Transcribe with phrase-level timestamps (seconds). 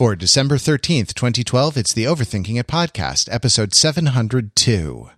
[0.00, 5.10] For December 13th, 2012, it's the Overthinking It podcast, episode 702.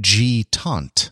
[0.00, 1.05] G Taunt.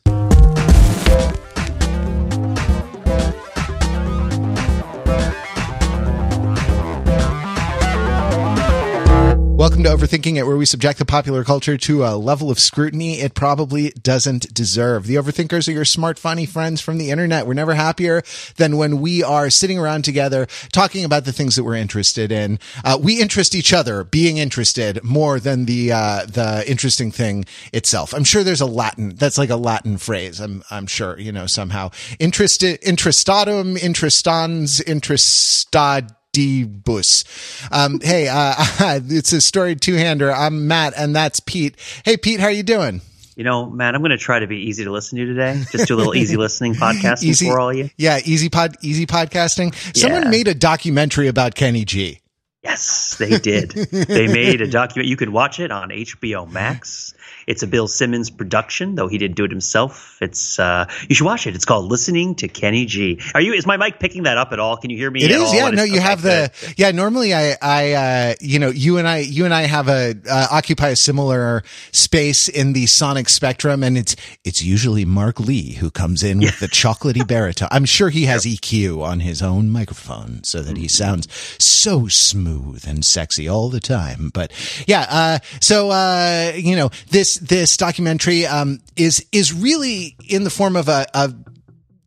[9.64, 13.20] Welcome to Overthinking It, where we subject the popular culture to a level of scrutiny
[13.20, 15.06] it probably doesn't deserve.
[15.06, 17.46] The Overthinkers are your smart, funny friends from the internet.
[17.46, 18.22] We're never happier
[18.56, 22.58] than when we are sitting around together talking about the things that we're interested in.
[22.84, 28.12] Uh, we interest each other being interested more than the, uh, the interesting thing itself.
[28.12, 30.40] I'm sure there's a Latin, that's like a Latin phrase.
[30.40, 31.90] I'm, I'm sure, you know, somehow.
[32.18, 37.24] Interest, interestatum, interestans, interestad, Bus.
[37.70, 38.54] Um, hey, uh,
[39.08, 40.32] it's a story two hander.
[40.32, 41.76] I'm Matt and that's Pete.
[42.04, 43.00] Hey, Pete, how are you doing?
[43.36, 45.62] You know, Matt, I'm going to try to be easy to listen to today.
[45.72, 47.90] Just do a little easy listening podcasting easy, for all you.
[47.96, 49.74] Yeah, easy pod, easy podcasting.
[49.96, 50.28] Someone Yeah.
[50.30, 52.20] made a documentary about Kenny G.
[52.62, 53.70] Yes, they did.
[53.70, 55.08] they made a document.
[55.08, 57.13] You can watch it on HBO Max.
[57.46, 60.18] It's a Bill Simmons production, though he didn't do it himself.
[60.20, 61.54] It's uh, you should watch it.
[61.54, 63.20] It's called Listening to Kenny G.
[63.34, 63.52] Are you?
[63.52, 64.76] Is my mic picking that up at all?
[64.76, 65.22] Can you hear me?
[65.22, 65.54] It at is, all?
[65.54, 65.62] yeah.
[65.64, 66.74] What No, is- you okay, have the, good.
[66.78, 66.90] yeah.
[66.90, 70.46] Normally, I, I, uh, you know, you and I, you and I have a uh,
[70.50, 75.90] occupy a similar space in the sonic spectrum, and it's it's usually Mark Lee who
[75.90, 77.68] comes in with the chocolatey baritone.
[77.70, 81.28] I'm sure he has EQ on his own microphone so that he sounds
[81.58, 84.30] so smooth and sexy all the time.
[84.32, 84.52] But
[84.86, 90.50] yeah, uh, so uh, you know, this this documentary um, is is really in the
[90.50, 91.32] form of a, a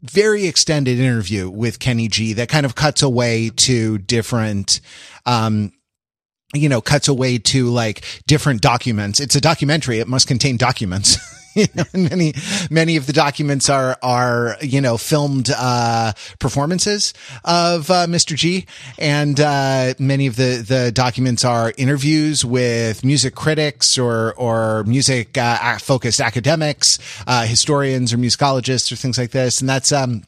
[0.02, 4.81] very extended interview with Kenny G that kind of cuts away to different,
[5.25, 5.72] um,
[6.53, 9.20] you know, cuts away to like different documents.
[9.20, 10.00] It's a documentary.
[10.00, 11.17] It must contain documents.
[11.94, 12.33] Many,
[12.69, 18.36] many of the documents are, are, you know, filmed, uh, performances of, uh, Mr.
[18.36, 18.66] G.
[18.97, 25.38] And, uh, many of the, the documents are interviews with music critics or, or music,
[25.38, 29.59] uh, focused academics, uh, historians or musicologists or things like this.
[29.59, 30.23] And that's, um,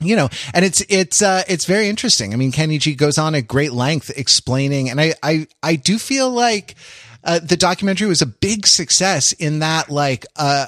[0.00, 2.32] you know, and it's, it's, uh, it's very interesting.
[2.32, 5.98] I mean, Kenny G goes on at great length explaining, and I, I, I do
[5.98, 6.74] feel like,
[7.24, 10.66] uh, the documentary was a big success in that, like, uh,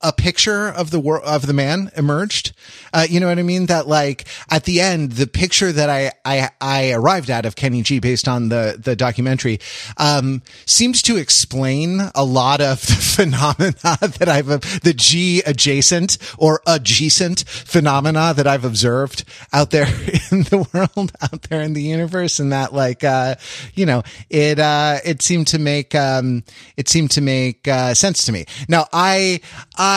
[0.00, 2.52] a picture of the world of the man emerged.
[2.92, 3.66] Uh, you know what I mean?
[3.66, 7.82] That like at the end, the picture that I, I, I arrived at of Kenny
[7.82, 9.58] G based on the, the documentary,
[9.96, 14.46] um, seems to explain a lot of the phenomena that I've,
[14.82, 19.86] the G adjacent or adjacent phenomena that I've observed out there
[20.30, 22.38] in the world, out there in the universe.
[22.38, 23.34] And that like, uh,
[23.74, 26.44] you know, it, uh, it seemed to make, um,
[26.76, 28.44] it seemed to make, uh, sense to me.
[28.68, 29.40] Now I,
[29.76, 29.87] I,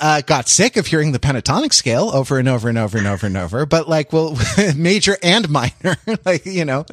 [0.00, 3.26] uh, got sick of hearing the pentatonic scale over and over and over and over
[3.26, 4.36] and over, but like, well,
[4.76, 6.84] major and minor, like, you know,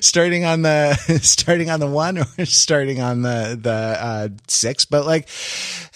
[0.00, 5.06] starting on the, starting on the one or starting on the, the, uh, six, but
[5.06, 5.28] like,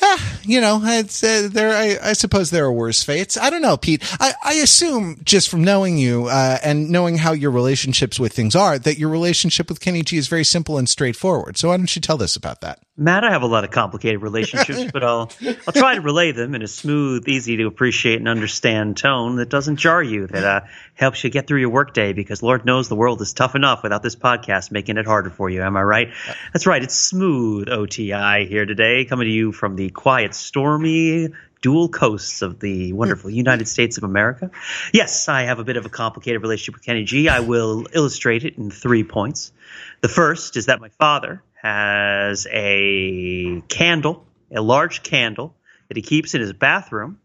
[0.03, 3.37] ah, you know, it's, uh, there, I, I suppose there are worse fates.
[3.37, 4.03] I don't know, Pete.
[4.21, 8.55] I, I assume just from knowing you, uh, and knowing how your relationships with things
[8.55, 11.57] are, that your relationship with Kenny G is very simple and straightforward.
[11.57, 12.81] So why don't you tell us about that?
[12.95, 15.31] Matt, I have a lot of complicated relationships, but I'll
[15.67, 19.49] I'll try to relay them in a smooth, easy to appreciate and understand tone that
[19.49, 20.61] doesn't jar you, that uh,
[20.93, 22.13] helps you get through your workday.
[22.13, 25.49] Because Lord knows the world is tough enough without this podcast making it harder for
[25.49, 25.63] you.
[25.63, 26.09] Am I right?
[26.53, 26.83] That's right.
[26.83, 31.31] It's smooth OTI here today, coming to you from the quiet, stormy
[31.63, 34.51] dual coasts of the wonderful United States of America.
[34.93, 37.31] Yes, I have a bit of a complicated relationship with Kenny G.
[37.31, 39.53] I will illustrate it in three points.
[40.03, 45.55] The first is that my father has a candle, a large candle
[45.89, 47.19] that he keeps in his bathroom.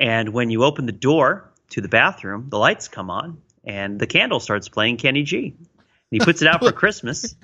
[0.00, 4.06] And when you open the door to the bathroom, the lights come on and the
[4.06, 5.54] candle starts playing Kenny G.
[5.58, 5.64] And
[6.10, 7.34] he puts it out for Christmas.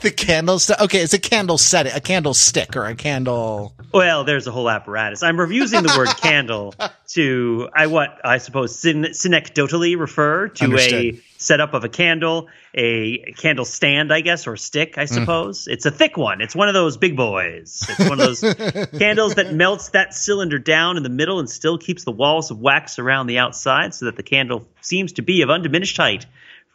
[0.00, 3.74] The candle st- okay, it's a candle set, a candlestick or a candle.
[3.92, 5.24] Well, there's a whole apparatus.
[5.24, 6.72] I'm using the word candle
[7.08, 11.16] to I what I suppose syn- synecdotally refer to Understood.
[11.16, 15.08] a setup of a candle, a candle stand, I guess, or stick, I mm.
[15.08, 15.68] suppose.
[15.68, 16.40] It's a thick one.
[16.40, 17.86] It's one of those big boys.
[17.88, 18.40] It's one of those
[18.98, 22.58] candles that melts that cylinder down in the middle and still keeps the walls of
[22.58, 26.26] wax around the outside so that the candle seems to be of undiminished height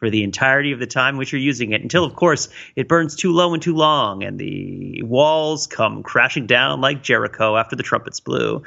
[0.02, 3.16] for the entirety of the time which you're using it until of course it burns
[3.16, 7.84] too low and too long and the walls come crashing down like Jericho after the
[7.84, 8.64] trumpets blew.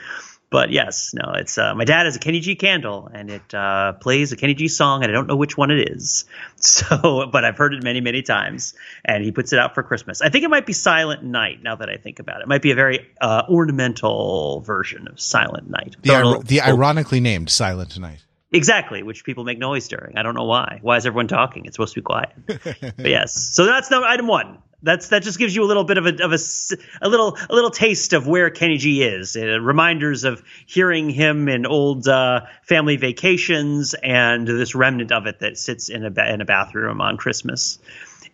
[0.54, 3.94] But yes, no, it's uh, my dad has a Kenny G candle and it uh,
[3.94, 6.26] plays a Kenny G song and I don't know which one it is.
[6.56, 8.74] So, but I've heard it many, many times
[9.04, 10.22] and he puts it out for Christmas.
[10.22, 12.44] I think it might be Silent Night now that I think about it.
[12.44, 15.96] It might be a very uh, ornamental version of Silent Night.
[16.02, 18.24] The, ir- the ironically named Silent Night.
[18.52, 20.16] Exactly, which people make noise during.
[20.16, 20.78] I don't know why.
[20.80, 21.66] Why is everyone talking?
[21.66, 22.30] It's supposed to be quiet.
[22.46, 24.58] but yes, so that's number item one.
[24.84, 26.38] That's that just gives you a little bit of a of a,
[27.00, 29.34] a little a little taste of where Kenny G is.
[29.34, 35.40] Uh, reminders of hearing him in old uh, family vacations and this remnant of it
[35.40, 37.78] that sits in a in a bathroom on Christmas.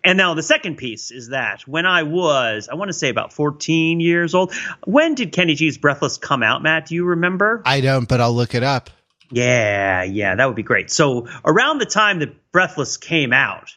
[0.03, 3.33] And now the second piece is that when I was, I want to say about
[3.33, 4.53] 14 years old,
[4.85, 6.87] when did Kenny G's Breathless come out, Matt?
[6.87, 7.63] Do you remember?
[7.65, 8.91] I don't, but I'll look it up.
[9.31, 10.91] Yeah, yeah, that would be great.
[10.91, 13.71] So around the time that Breathless came out,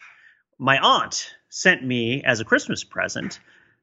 [0.57, 3.39] my aunt sent me as a Christmas present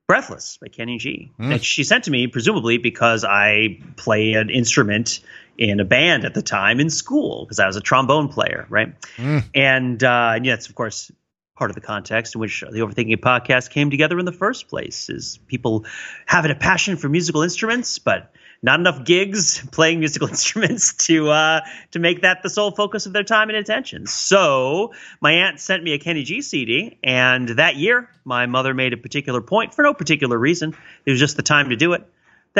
[0.08, 1.31] Breathless by Kenny G.
[1.38, 1.52] Mm.
[1.52, 5.20] And she sent to me presumably because I play an instrument
[5.56, 9.00] in a band at the time in school because I was a trombone player, right?
[9.17, 9.44] Mm.
[9.55, 11.12] And uh, and yes, of course,
[11.56, 15.08] part of the context in which the Overthinking podcast came together in the first place
[15.08, 15.84] is people
[16.26, 18.32] having a passion for musical instruments, but
[18.62, 21.61] not enough gigs playing musical instruments to uh,
[21.93, 24.07] to make that the sole focus of their time and attention.
[24.07, 28.93] So my aunt sent me a Kenny G CD, and that year my mother made
[28.93, 30.77] a particular point for no particular reason.
[31.05, 32.07] It was just the time to do it.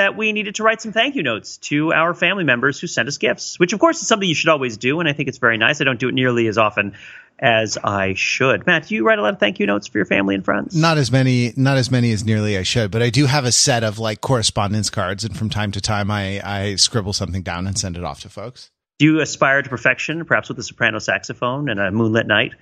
[0.01, 3.07] That we needed to write some thank you notes to our family members who sent
[3.07, 5.37] us gifts, which of course is something you should always do, and I think it's
[5.37, 5.83] very nice.
[5.83, 6.95] I don't do it nearly as often
[7.39, 8.67] as I should.
[8.67, 10.75] Matt, do you write a lot of thank you notes for your family and friends?
[10.75, 13.53] Not as many, not as many as nearly I should, but I do have a
[13.53, 17.67] set of like correspondence cards, and from time to time, I I scribble something down
[17.67, 18.71] and send it off to folks.
[19.01, 22.55] Do you aspire to perfection, perhaps with a soprano saxophone and a moonlit night?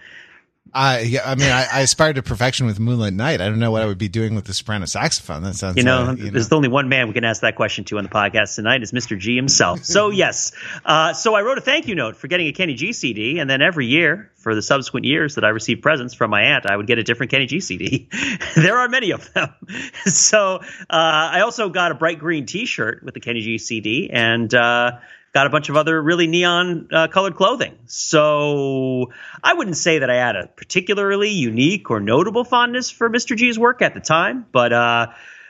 [0.73, 3.41] I yeah, I mean, I, I aspired to perfection with Moonlight Night.
[3.41, 5.43] I don't know what I would be doing with the soprano saxophone.
[5.43, 6.57] That sounds, you know, uh, you there's know.
[6.57, 9.19] only one man we can ask that question to on the podcast tonight is Mr.
[9.19, 9.85] G himself.
[9.85, 10.53] So yes,
[10.85, 13.49] uh, so I wrote a thank you note for getting a Kenny G CD, and
[13.49, 16.77] then every year for the subsequent years that I received presents from my aunt, I
[16.77, 18.09] would get a different Kenny G CD.
[18.57, 19.53] there are many of them.
[20.07, 24.53] so uh, I also got a bright green T-shirt with the Kenny G CD, and
[24.55, 24.99] uh,
[25.39, 27.79] got a bunch of other really neon uh, colored clothing.
[27.87, 33.37] So I wouldn't say that I had a particularly unique or notable fondness for Mr.
[33.37, 35.07] G's work at the time, but uh,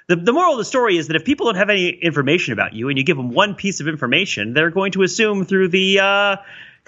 [0.07, 2.75] the, the moral of the story is that if people don't have any information about
[2.75, 6.01] you and you give them one piece of information, they're going to assume through the
[6.01, 6.37] uh,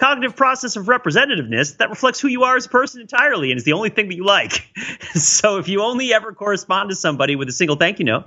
[0.01, 3.65] cognitive process of representativeness that reflects who you are as a person entirely and is
[3.65, 4.67] the only thing that you like.
[5.13, 8.25] so if you only ever correspond to somebody with a single thank you note,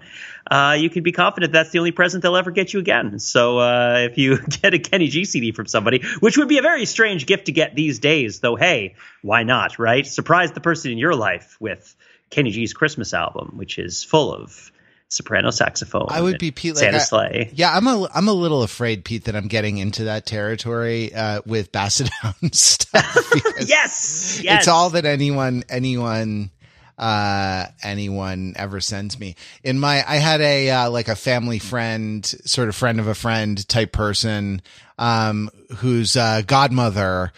[0.49, 3.19] uh, you can be confident that's the only present they'll ever get you again.
[3.19, 6.63] So uh, if you get a Kenny G CD from somebody, which would be a
[6.63, 10.07] very strange gift to get these days, though, hey, why not, right?
[10.07, 11.97] Surprise the person in your life with
[12.31, 14.71] Kenny G's Christmas album, which is full of
[15.15, 16.07] soprano saxophone.
[16.09, 16.77] I would be Pete.
[16.77, 17.51] Santa like, Sleigh.
[17.55, 21.41] yeah, I'm a I'm a little afraid, Pete, that I'm getting into that territory uh,
[21.47, 23.33] with Basset Hound stuff.
[23.67, 26.51] yes, yes, it's all that anyone anyone
[26.97, 29.35] uh anyone ever sends me
[29.65, 33.17] in my i had a uh, like a family friend sort of friend of a
[33.17, 34.63] friend type person
[34.97, 37.33] um whose uh godmother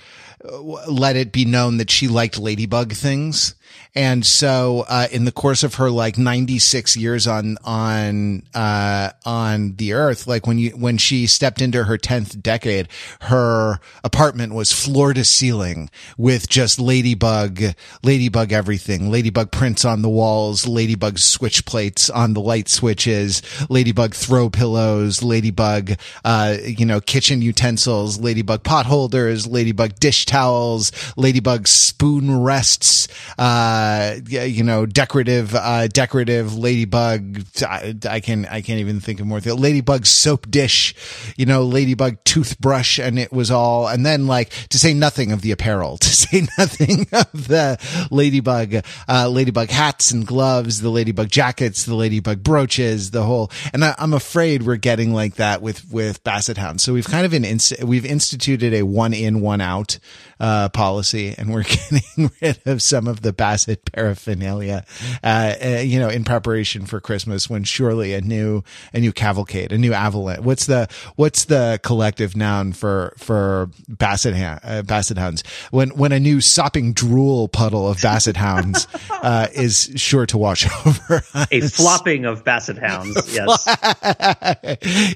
[0.45, 3.55] uh, let it be known that she liked ladybug things
[3.95, 9.77] and so, uh, in the course of her like 96 years on, on, uh, on
[9.77, 12.89] the earth, like when you, when she stepped into her 10th decade,
[13.23, 17.63] her apartment was floor to ceiling with just ladybug,
[18.03, 24.15] ladybug everything, ladybug prints on the walls, ladybug switch plates on the light switches, ladybug
[24.15, 25.93] throw pillows, ladybug,
[26.25, 33.09] uh, you know, kitchen utensils, ladybug potholders, ladybug dish towels, ladybug spoon rests,
[33.39, 37.43] uh, uh, you know, decorative, uh, decorative ladybug.
[37.63, 39.41] I, I, can, I can't even think of more.
[39.41, 40.95] Th- ladybug soap dish,
[41.37, 43.01] you know, ladybug toothbrush.
[43.01, 46.47] And it was all, and then like to say nothing of the apparel, to say
[46.57, 47.79] nothing of the
[48.13, 53.85] ladybug, uh, ladybug hats and gloves, the ladybug jackets, the ladybug brooches, the whole, and
[53.85, 56.85] I, am afraid we're getting like that with, with basset hounds.
[56.85, 59.99] So we've kind of been, we've instituted a one in, one out,
[60.39, 64.85] uh, policy and we're getting rid of some of the basset paraphernalia,
[65.23, 68.63] uh, uh, you know, in preparation for Christmas when surely a new,
[68.93, 70.41] a new cavalcade, a new avalanche.
[70.41, 75.43] What's the, what's the collective noun for, for basset, uh, basset hounds?
[75.71, 80.67] When, when a new sopping drool puddle of basset hounds, uh, is sure to wash
[80.87, 81.23] over.
[81.35, 81.47] Us.
[81.51, 83.15] A flopping of basset hounds.
[83.33, 83.65] Yes.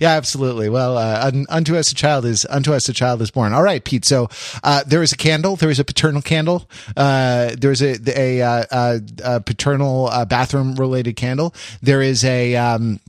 [0.00, 0.69] yeah, absolutely.
[0.69, 3.53] Well, uh, unto us a child is, unto us a child is born.
[3.53, 4.05] All right, Pete.
[4.05, 4.29] So,
[4.65, 5.57] uh, there is a candle.
[5.57, 6.69] There is a paternal candle.
[6.97, 11.55] Uh, there's a, a, uh, uh, a paternal uh, bathroom related candle.
[11.83, 13.00] There is a, um,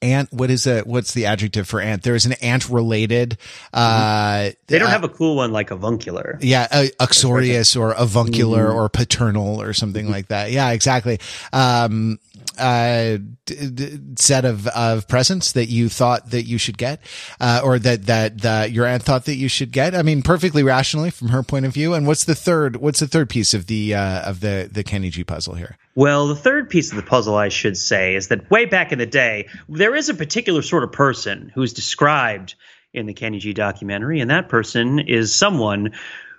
[0.00, 3.36] ant what is it what's the adjective for ant there is an ant related
[3.72, 8.68] uh they don't uh, have a cool one like avuncular yeah uh, uxorious or avuncular
[8.68, 8.74] mm.
[8.74, 11.18] or paternal or something like that yeah exactly
[11.52, 12.20] um
[12.58, 17.00] uh, d- d- set of, of presents that you thought that you should get,
[17.40, 19.94] uh, or that, that, that your aunt thought that you should get?
[19.94, 21.94] I mean, perfectly rationally from her point of view.
[21.94, 25.10] And what's the third, what's the third piece of the, uh, of the, the Kenny
[25.10, 25.76] G puzzle here?
[25.94, 28.98] Well, the third piece of the puzzle, I should say, is that way back in
[28.98, 32.54] the day, there is a particular sort of person who's described
[32.94, 35.92] in the Kenny G documentary, and that person is someone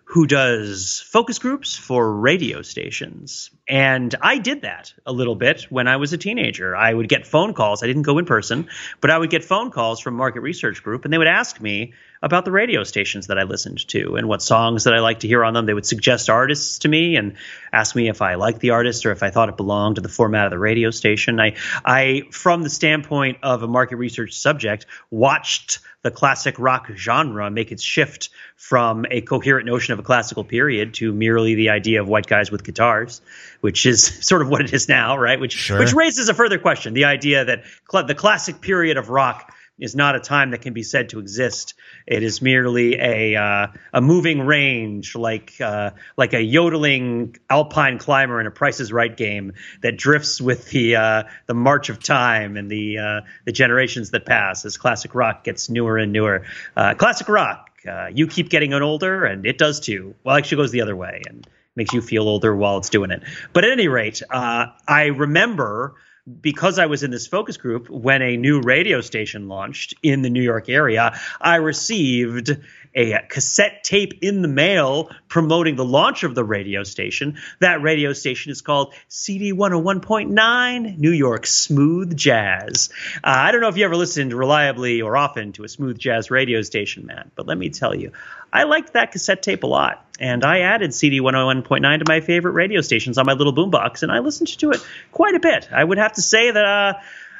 [0.09, 3.51] who does focus groups for radio stations.
[3.67, 6.75] And I did that a little bit when I was a teenager.
[6.75, 7.83] I would get phone calls.
[7.83, 8.69] I didn't go in person,
[9.01, 11.93] but I would get phone calls from Market Research Group, and they would ask me
[12.21, 15.27] about the radio stations that I listened to and what songs that I like to
[15.27, 15.65] hear on them.
[15.65, 17.35] They would suggest artists to me and
[17.71, 20.09] ask me if I liked the artist or if I thought it belonged to the
[20.09, 21.39] format of the radio station.
[21.39, 27.49] I, I, from the standpoint of a market research subject, watched the classic rock genre
[27.49, 32.01] make its shift from a coherent notion of a classical period to merely the idea
[32.01, 33.21] of white guys with guitars,
[33.61, 35.39] which is sort of what it is now, right?
[35.39, 35.79] Which Sure.
[35.79, 39.95] which raises a further question: the idea that cl- the classic period of rock is
[39.95, 41.73] not a time that can be said to exist.
[42.05, 48.39] It is merely a uh, a moving range, like uh, like a yodeling alpine climber
[48.39, 52.57] in a Price is Right game that drifts with the uh, the march of time
[52.57, 56.45] and the uh, the generations that pass as classic rock gets newer and newer.
[56.75, 60.15] Uh, classic rock, uh, you keep getting older, and it does too.
[60.23, 63.23] Well, actually, goes the other way and makes you feel older while it's doing it.
[63.53, 65.95] But at any rate, I remember
[66.41, 70.29] because I was in this focus group when a new radio station launched in the
[70.29, 72.57] New York area, I received
[72.95, 77.37] a cassette tape in the mail promoting the launch of the radio station.
[77.59, 82.89] That radio station is called CD 101.9 New York Smooth Jazz.
[83.15, 86.31] Uh, I don't know if you ever listened reliably or often to a smooth jazz
[86.31, 88.11] radio station, man, but let me tell you,
[88.51, 90.05] I liked that cassette tape a lot.
[90.19, 94.11] And I added CD 101.9 to my favorite radio stations on my little boombox, and
[94.11, 95.69] I listened to it quite a bit.
[95.71, 96.93] I would have to say that, uh,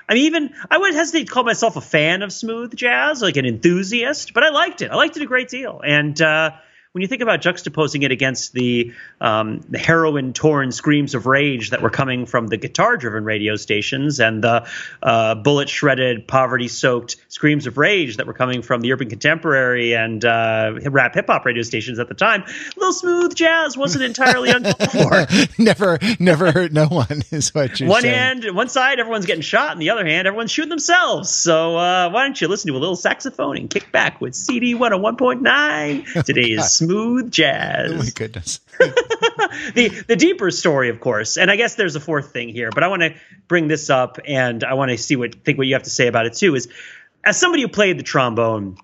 [0.09, 3.37] I mean, even I would hesitate to call myself a fan of smooth jazz, like
[3.37, 4.89] an enthusiast, but I liked it.
[4.89, 5.81] I liked it a great deal.
[5.85, 6.51] And uh,
[6.99, 11.69] when you think about juxtaposing it against the um, the heroin torn screams of rage
[11.69, 14.67] that were coming from the guitar driven radio stations and the
[15.01, 19.95] uh, bullet shredded, poverty soaked screams of rage that were coming from the urban contemporary
[19.95, 24.03] and uh, rap hip hop radio stations at the time, A little smooth jazz wasn't
[24.03, 25.25] entirely uncalled for.
[25.57, 28.13] never, never hurt no one is what you're one saying.
[28.43, 31.29] hand, one side, everyone's getting shot, and the other hand, everyone's shooting themselves.
[31.29, 34.75] So uh, why don't you listen to a little saxophone and kick back with CD
[34.75, 36.25] 101.9?
[36.25, 37.91] today Today's smooth jazz.
[37.91, 38.59] Oh my goodness.
[38.79, 42.83] the the deeper story, of course, and I guess there's a fourth thing here, but
[42.83, 43.15] I want to
[43.47, 46.07] bring this up, and I want to see what think what you have to say
[46.07, 46.55] about it too.
[46.55, 46.67] Is
[47.23, 48.77] as somebody who played the trombone,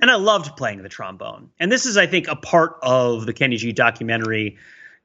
[0.00, 3.32] and I loved playing the trombone, and this is, I think, a part of the
[3.32, 4.58] Kenny G documentary.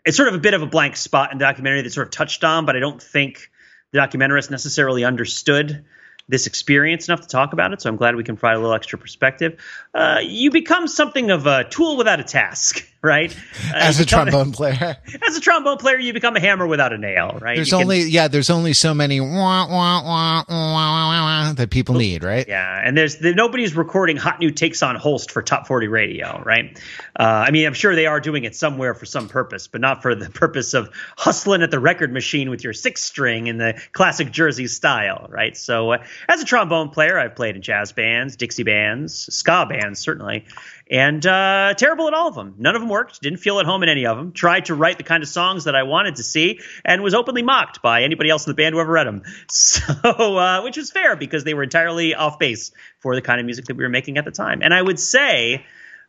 [0.05, 2.11] It's sort of a bit of a blank spot in the documentary that sort of
[2.11, 3.49] touched on, but I don't think
[3.91, 5.85] the documentarist necessarily understood
[6.29, 7.81] this experience enough to talk about it.
[7.81, 9.59] So I'm glad we can provide a little extra perspective.
[9.93, 13.35] Uh, you become something of a tool without a task, right?
[13.73, 14.97] Uh, As a trombone player,
[15.27, 17.55] as a trombone player, you become a hammer without a nail, right?
[17.55, 21.53] there's You can- only yeah, there's only so many wah, wah, wah, wah, wah, wah,
[21.53, 22.45] that people need, right?
[22.47, 26.41] yeah, and there's there, nobody's recording hot new takes on Holst for top 40 radio,
[26.45, 26.77] right?
[27.19, 30.01] Uh, I mean, I'm sure they are doing it somewhere for some purpose, but not
[30.01, 33.81] for the purpose of hustling at the record machine with your six string in the
[33.93, 35.55] classic Jersey style, right?
[35.55, 39.99] So, uh, as a trombone player, I've played in jazz bands, Dixie bands, ska bands,
[39.99, 40.45] certainly.
[40.89, 42.55] And uh, terrible at all of them.
[42.57, 43.21] None of them worked.
[43.21, 44.31] Didn't feel at home in any of them.
[44.31, 47.43] Tried to write the kind of songs that I wanted to see, and was openly
[47.43, 49.23] mocked by anybody else in the band who ever read them.
[49.49, 53.45] So, uh, which was fair because they were entirely off base for the kind of
[53.45, 54.61] music that we were making at the time.
[54.61, 55.65] And I would say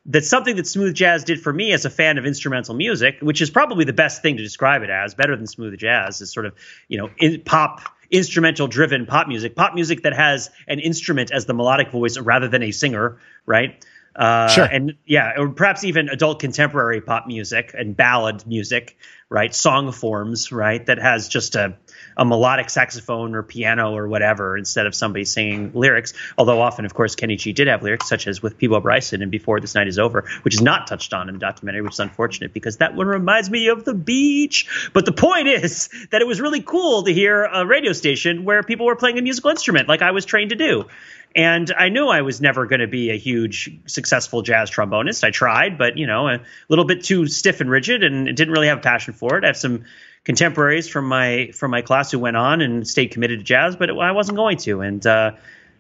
[0.06, 3.40] that something that smooth jazz did for me as a fan of instrumental music, which
[3.40, 6.47] is probably the best thing to describe it as, better than smooth jazz, is sort
[6.47, 6.54] of
[6.88, 7.80] you know in pop
[8.11, 12.49] instrumental driven pop music, pop music that has an instrument as the melodic voice rather
[12.49, 13.85] than a singer, right?
[14.18, 14.64] Uh, Sure.
[14.64, 18.96] And yeah, or perhaps even adult contemporary pop music and ballad music,
[19.30, 19.54] right?
[19.54, 20.84] Song forms, right?
[20.84, 21.76] That has just a,
[22.16, 26.14] a melodic saxophone or piano or whatever instead of somebody singing lyrics.
[26.37, 29.30] Although often, of course, Kenny G did have lyrics, such as with Peabo Bryson and
[29.30, 32.00] Before This Night Is Over, which is not touched on in the documentary, which is
[32.00, 34.90] unfortunate because that one reminds me of the beach.
[34.92, 38.64] But the point is that it was really cool to hear a radio station where
[38.64, 40.87] people were playing a musical instrument like I was trained to do.
[41.37, 45.25] And I knew I was never going to be a huge successful jazz trombonist.
[45.25, 48.68] I tried, but you know, a little bit too stiff and rigid, and didn't really
[48.68, 49.44] have a passion for it.
[49.44, 49.85] I have some
[50.25, 53.90] contemporaries from my from my class who went on and stayed committed to jazz, but
[53.90, 54.80] I wasn't going to.
[54.80, 55.32] And uh,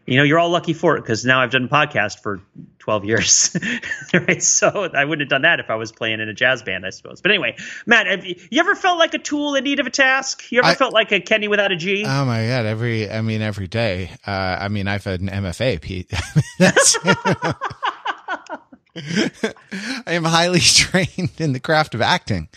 [0.08, 2.40] you know, you're all lucky for it because now I've done podcast for
[2.78, 3.56] 12 years,
[4.14, 4.42] right?
[4.42, 6.90] So I wouldn't have done that if I was playing in a jazz band, I
[6.90, 7.20] suppose.
[7.20, 9.90] But anyway, Matt, have you, you ever felt like a tool in need of a
[9.90, 10.50] task?
[10.50, 12.04] You ever I- felt like a Kenny without a G?
[12.06, 12.64] Oh my god!
[12.64, 14.10] Every, I mean, every day.
[14.26, 16.10] Uh, I mean, I've had an MFA, Pete.
[18.96, 22.48] I am highly trained in the craft of acting.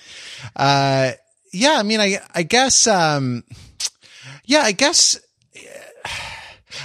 [0.55, 1.12] Uh,
[1.51, 3.43] yeah, I mean, I, I guess, um,
[4.46, 5.20] yeah, I guess,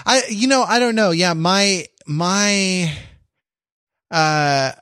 [0.05, 1.11] I, you know, I don't know.
[1.11, 2.93] Yeah, my, my,
[4.11, 4.73] uh,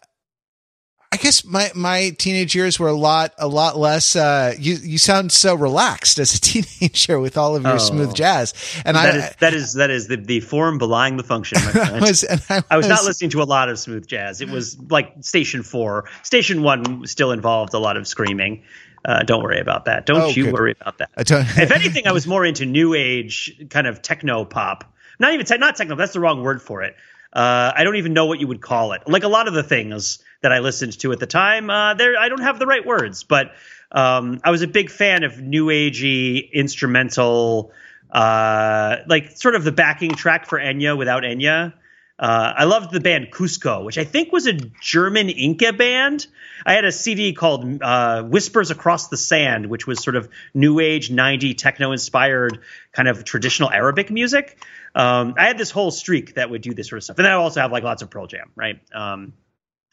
[1.13, 4.99] I guess my, my teenage years were a lot, a lot less, uh, you, you
[4.99, 7.79] sound so relaxed as a teenager with all of your Oh.
[7.79, 8.53] smooth jazz.
[8.85, 11.59] And that I, is that is that is the, the form belying the function.
[11.73, 14.41] My I was, I, I was not listening to a lot of smooth jazz.
[14.41, 16.09] It was like station four.
[16.25, 18.65] Station one still involved a lot of screaming.
[19.05, 20.07] Uh, don't worry about that.
[20.07, 20.55] Don't Oh, you good.
[20.55, 21.11] worry about that.
[21.17, 24.94] If anything, I was more into new age kind of techno pop.
[25.19, 25.97] Not even te- not techno.
[25.97, 26.97] That's the wrong word for it.
[27.33, 29.03] Uh, I don't even know what you would call it.
[29.09, 32.17] Like a lot of the things that I listened to at the time, uh, there
[32.17, 33.53] I don't have the right words, but
[33.91, 37.73] um, I was a big fan of new agey instrumental,
[38.11, 41.73] uh, like sort of the backing track for Enya without Enya.
[42.17, 46.29] Uh, I loved the band Cusco, which I think was a German Inca band.
[46.65, 50.79] I had a CD called uh, Whispers Across the Sand, which was sort of new
[50.79, 52.61] age 90 techno inspired
[52.93, 54.57] kind of traditional Arabic music.
[54.95, 57.19] Um, I had this whole streak that would do this sort of stuff.
[57.19, 58.81] And then I also have like lots of Pearl Jam, right?
[58.95, 59.33] Um,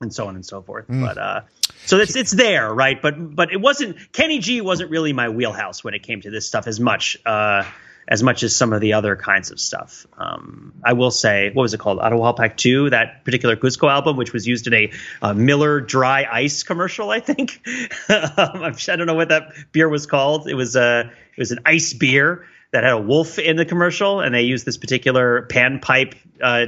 [0.01, 0.85] and so on and so forth.
[0.87, 1.41] But uh,
[1.85, 3.01] so it's it's there, right?
[3.01, 6.47] But but it wasn't Kenny G wasn't really my wheelhouse when it came to this
[6.47, 7.63] stuff as much uh,
[8.07, 10.05] as much as some of the other kinds of stuff.
[10.17, 11.99] Um, I will say, what was it called?
[11.99, 14.91] Apurimac Two, that particular Cusco album, which was used in a
[15.21, 17.61] uh, Miller Dry Ice commercial, I think.
[18.09, 20.49] um, I don't know what that beer was called.
[20.49, 24.21] It was a it was an ice beer that had a wolf in the commercial,
[24.21, 26.67] and they used this particular panpipe uh,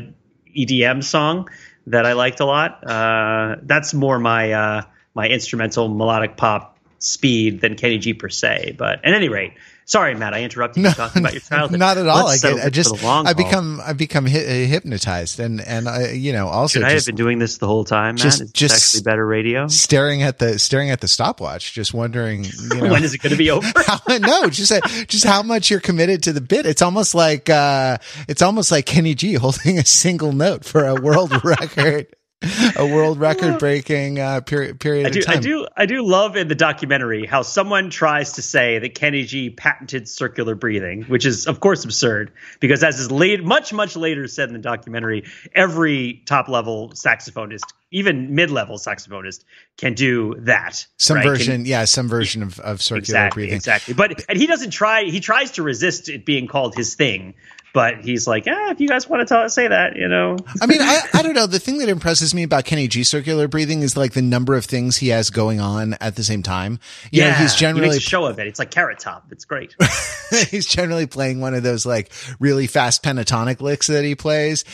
[0.56, 1.50] EDM song
[1.88, 2.84] that I liked a lot.
[2.86, 4.82] Uh, that's more my uh,
[5.14, 8.76] my instrumental melodic pop speed than Kenny G per se.
[8.78, 9.54] But at any rate,
[9.86, 11.80] sorry, Matt, I interrupted you talking about your childhood.
[11.80, 12.28] Not at all.
[12.28, 15.40] Let's I, get, I just, for the long I become, I become hi- uh, hypnotized
[15.40, 18.16] and, and I, you know, also Should I have been doing this the whole time,
[18.16, 18.24] Matt?
[18.24, 19.68] just- Is just- actually better radio?
[19.68, 23.32] staring at the, staring at the stopwatch, just wondering, you know, when is it going
[23.32, 23.68] to be over?
[23.86, 26.66] how, no, just uh, just how much you're committed to the bit.
[26.66, 30.96] It's almost like uh, it's almost like Kenny G holding a single note for a
[30.96, 32.08] world record,
[32.76, 35.38] a world record breaking uh, period period I of do, time.
[35.38, 39.24] I do, I do love in the documentary how someone tries to say that Kenny
[39.24, 43.96] G patented circular breathing, which is of course absurd because as is late, much much
[43.96, 45.24] later said in the documentary,
[45.56, 49.44] every top level saxophonist, even mid level saxophonist,
[49.78, 50.86] can do that.
[50.98, 51.24] Some right?
[51.24, 53.56] Can- version, yeah, some version of, of circular exactly, breathing.
[53.56, 53.94] exactly.
[53.94, 55.04] But and he doesn't try.
[55.04, 57.36] He tries to resist it being called his thing.
[57.74, 60.38] But he's like, ah, if you guys want to tell, say that, you know.
[60.62, 61.48] I mean, I, I don't know.
[61.48, 64.66] The thing that impresses me about Kenny G circular breathing is like the number of
[64.66, 66.80] things he has going on at the same time.
[67.12, 68.46] You know, he's he generally makes a show of it.
[68.46, 69.26] It's like Carrot Top.
[69.32, 69.76] It's great.
[70.52, 74.66] he's generally playing one of those like really fast pentatonic licks that he plays.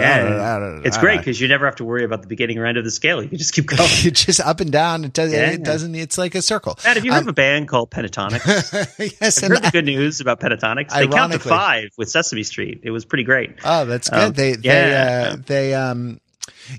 [0.00, 2.84] Yeah, it's great because you never have to worry about the beginning or end of
[2.84, 3.22] the scale.
[3.22, 3.80] You can just keep going.
[3.82, 5.04] It's just up and down.
[5.04, 5.50] It, does, Yeah.
[5.50, 5.94] it doesn't.
[5.94, 6.78] It's like a circle.
[6.84, 8.40] Matt, if you of a band called Pentatonic.
[9.20, 10.90] yes, I've and heard the good news about Pentatonix.
[10.90, 12.80] They count to five with Sesame Street.
[12.82, 13.58] It was pretty great.
[13.64, 14.18] oh, that's good.
[14.18, 15.30] Um, they, they, yeah.
[15.32, 16.20] uh, they, um,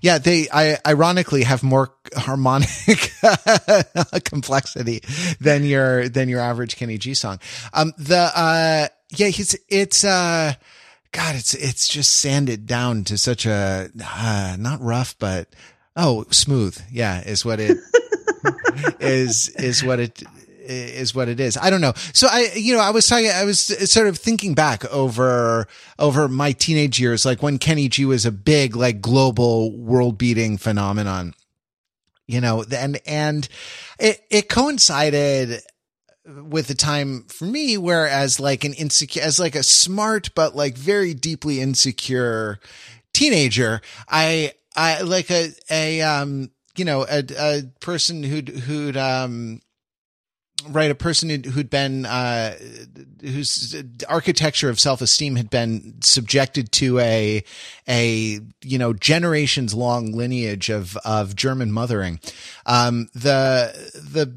[0.01, 2.69] yeah, they, I ironically have more harmonic
[4.23, 5.01] complexity
[5.39, 7.39] than your, than your average Kenny G song.
[7.73, 10.53] Um, the, uh, yeah, he's, it's, uh,
[11.11, 15.49] God, it's, it's just sanded down to such a, uh, not rough, but,
[15.95, 16.79] oh, smooth.
[16.89, 17.77] Yeah, is what it,
[18.99, 20.23] is, is what it,
[20.71, 21.57] is what it is.
[21.57, 21.93] I don't know.
[22.13, 25.67] So I, you know, I was talking, I was sort of thinking back over,
[25.99, 30.57] over my teenage years, like when Kenny G was a big, like global world beating
[30.57, 31.33] phenomenon,
[32.27, 33.47] you know, and, and
[33.99, 35.61] it, it coincided
[36.25, 40.55] with the time for me where as like an insecure, as like a smart, but
[40.55, 42.59] like very deeply insecure
[43.13, 49.61] teenager, I, I like a, a, um, you know, a, a person who'd, who'd, um,
[50.69, 52.55] right a person who'd, been uh
[53.21, 53.75] whose
[54.09, 57.43] architecture of self-esteem had been subjected to a
[57.87, 62.19] a you know generations long lineage of of german mothering.
[62.65, 64.33] Um the the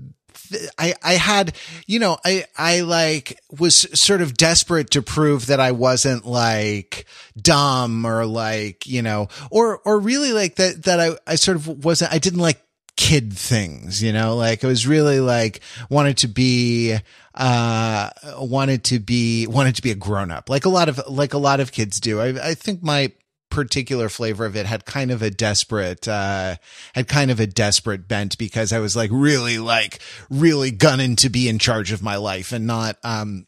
[0.79, 1.57] I, I had,
[1.87, 7.07] you know, I, I like was sort of desperate to prove that I wasn't like
[7.37, 11.85] dumb or like, you know, or, or really like that, that I, I sort of
[11.85, 12.64] wasn't, I didn't like
[12.97, 16.97] kid things, you know, like it was really like wanted to be,
[17.35, 21.35] uh, wanted to be, wanted to be a grown up, like a lot of, like
[21.35, 22.21] a lot of kids do.
[22.21, 23.13] I, I think my,
[23.51, 26.57] particular flavor of it had kind of a desperate uh
[26.93, 31.29] had kind of a desperate bent because I was like really like really gunning to
[31.29, 33.47] be in charge of my life and not um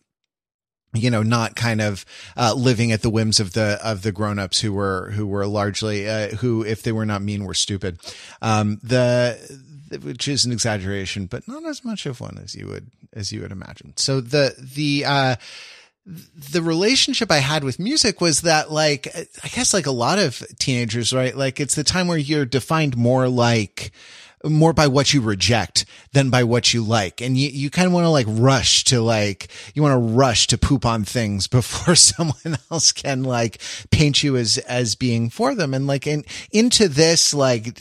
[0.96, 2.04] you know, not kind of
[2.36, 6.08] uh, living at the whims of the of the grown-ups who were who were largely
[6.08, 7.98] uh, who, if they were not mean, were stupid.
[8.42, 9.38] Um, the
[10.02, 13.40] which is an exaggeration, but not as much of one as you would as you
[13.42, 13.92] would imagine.
[13.96, 15.36] So the the uh,
[16.06, 19.08] the relationship I had with music was that like
[19.42, 21.36] I guess like a lot of teenagers, right?
[21.36, 23.92] Like it's the time where you're defined more like
[24.44, 27.20] more by what you reject than by what you like.
[27.20, 30.46] And you, you kind of want to like rush to like, you want to rush
[30.48, 35.54] to poop on things before someone else can like paint you as, as being for
[35.54, 35.74] them.
[35.74, 37.80] And like in, into this like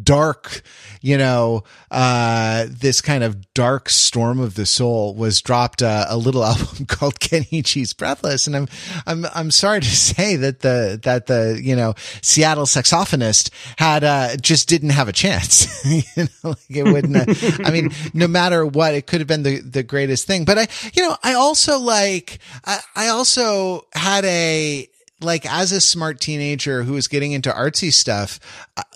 [0.00, 0.62] dark,
[1.00, 6.16] you know, uh, this kind of dark storm of the soul was dropped uh, a
[6.16, 8.46] little album called Kenny G's Breathless.
[8.46, 8.68] And I'm,
[9.06, 14.36] I'm, I'm sorry to say that the, that the, you know, Seattle saxophonist had, uh,
[14.36, 15.84] just didn't have a chance.
[15.84, 19.42] you know, like it wouldn't, uh, I mean, no matter what, it could have been
[19.42, 20.44] the, the greatest thing.
[20.44, 24.88] But I, you know, I also like, I, I also had a,
[25.20, 28.40] like as a smart teenager who was getting into artsy stuff,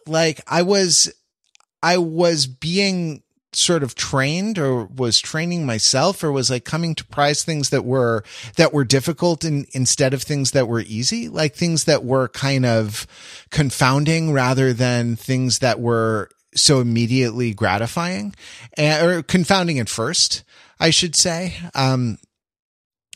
[0.06, 1.12] like I was,
[1.82, 7.04] I was being sort of trained or was training myself or was like coming to
[7.06, 8.22] prize things that were
[8.56, 12.66] that were difficult in, instead of things that were easy like things that were kind
[12.66, 13.06] of
[13.50, 18.34] confounding rather than things that were so immediately gratifying
[18.76, 20.44] and, or confounding at first
[20.78, 21.54] i should say.
[21.74, 22.18] Um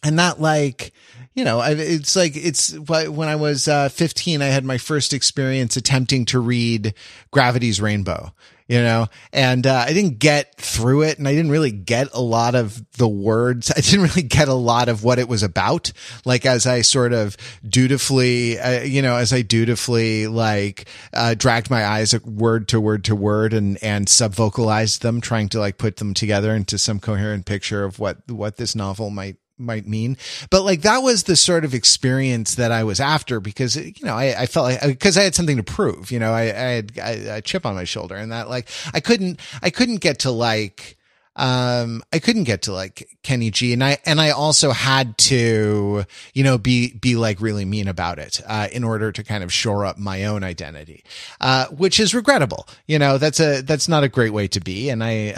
[0.02, 0.92] and that like
[1.34, 5.76] you know, it's like it's when I was uh, 15, I had my first experience
[5.76, 6.94] attempting to read
[7.30, 8.32] Gravity's Rainbow,
[8.66, 12.20] you know, and uh, I didn't get through it and I didn't really get a
[12.20, 13.70] lot of the words.
[13.76, 15.92] I didn't really get a lot of what it was about.
[16.24, 21.70] Like as I sort of dutifully, uh, you know, as I dutifully like uh, dragged
[21.70, 25.78] my eyes word to word to word and and sub vocalized them, trying to like
[25.78, 30.16] put them together into some coherent picture of what what this novel might might mean.
[30.50, 34.14] But like that was the sort of experience that I was after because, you know,
[34.14, 36.44] I, I felt like, uh, because I had something to prove, you know, I, I
[36.44, 40.30] had a chip on my shoulder and that like, I couldn't, I couldn't get to
[40.30, 40.96] like,
[41.36, 46.04] um, I couldn't get to like Kenny G and I, and I also had to,
[46.34, 49.52] you know, be, be like really mean about it, uh, in order to kind of
[49.52, 51.04] shore up my own identity,
[51.40, 52.66] uh, which is regrettable.
[52.86, 54.90] You know, that's a, that's not a great way to be.
[54.90, 55.34] And I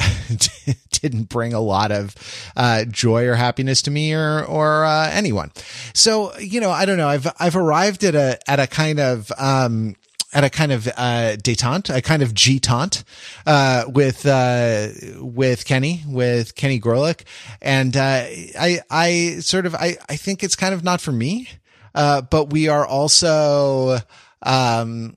[0.90, 2.14] didn't bring a lot of,
[2.56, 5.52] uh, joy or happiness to me or, or, uh, anyone.
[5.94, 7.08] So, you know, I don't know.
[7.08, 9.94] I've, I've arrived at a, at a kind of, um,
[10.32, 13.04] at a kind of uh, detente, a kind of G-taunt
[13.46, 17.22] uh, with uh, with Kenny, with Kenny Gorelick,
[17.60, 21.48] and uh, I I sort of I I think it's kind of not for me,
[21.94, 23.98] uh, but we are also.
[24.42, 25.16] Um,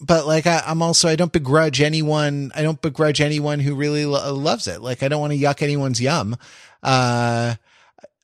[0.00, 4.04] but like I, am also I don't begrudge anyone I don't begrudge anyone who really
[4.04, 4.82] lo- loves it.
[4.82, 6.36] Like I don't want to yuck anyone's yum.
[6.82, 7.54] Uh,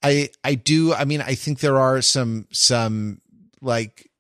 [0.03, 0.93] I I do.
[0.93, 3.21] I mean I think there are some some
[3.61, 4.11] like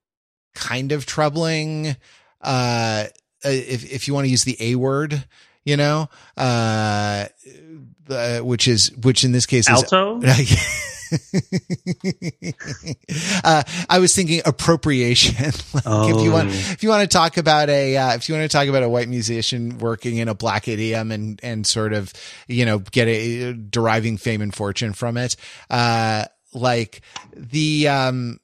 [0.54, 1.96] kind of troubling.
[2.40, 3.04] Uh,
[3.44, 5.24] if, if you want to use the A word,
[5.64, 7.26] you know, uh,
[8.08, 10.20] uh which is, which in this case Alto?
[10.22, 10.92] is.
[13.44, 15.44] uh, I was thinking appropriation.
[15.74, 16.16] like oh.
[16.16, 16.52] If you want, oh.
[16.52, 18.88] if you want to talk about a, uh, if you want to talk about a
[18.88, 22.12] white musician working in a black idiom and and sort of,
[22.46, 25.36] you know, get a deriving fame and fortune from it,
[25.70, 27.02] uh, like
[27.34, 28.40] the um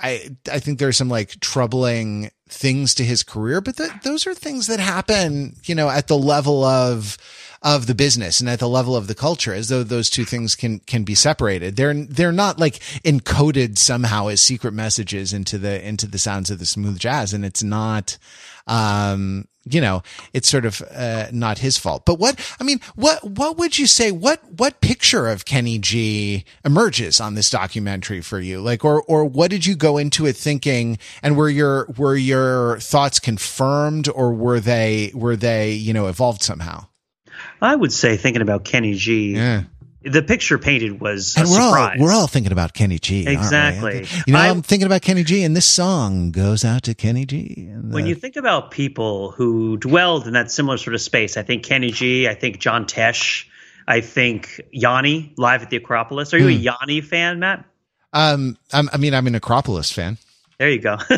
[0.00, 4.34] I I think there's some like troubling things to his career, but th- those are
[4.34, 7.16] things that happen, you know, at the level of
[7.62, 10.54] of the business and at the level of the culture, as though those two things
[10.54, 11.76] can can be separated.
[11.76, 16.58] They're they're not like encoded somehow as secret messages into the into the sounds of
[16.58, 18.18] the smooth jazz, and it's not.
[18.68, 22.04] Um, you know, it's sort of uh, not his fault.
[22.06, 24.12] But what I mean, what what would you say?
[24.12, 28.60] What what picture of Kenny G emerges on this documentary for you?
[28.60, 30.98] Like, or or what did you go into it thinking?
[31.22, 36.42] And were your were your thoughts confirmed, or were they were they you know evolved
[36.42, 36.86] somehow?
[37.60, 39.34] I would say thinking about Kenny G.
[39.34, 39.64] Yeah
[40.06, 41.98] the picture painted was and we're surprise.
[41.98, 43.26] all we're all thinking about Kenny G.
[43.26, 44.06] Exactly.
[44.26, 47.26] You know, I, am thinking about Kenny G, and this song goes out to Kenny
[47.26, 47.68] G.
[47.68, 51.42] The, when you think about people who dwelled in that similar sort of space, I
[51.42, 52.28] think Kenny G.
[52.28, 53.46] I think John Tesh.
[53.88, 56.34] I think Yanni live at the Acropolis.
[56.34, 56.68] Are you hmm.
[56.68, 57.64] a Yanni fan, Matt?
[58.12, 60.18] Um, I'm, I mean, I'm an Acropolis fan.
[60.58, 60.96] There you go.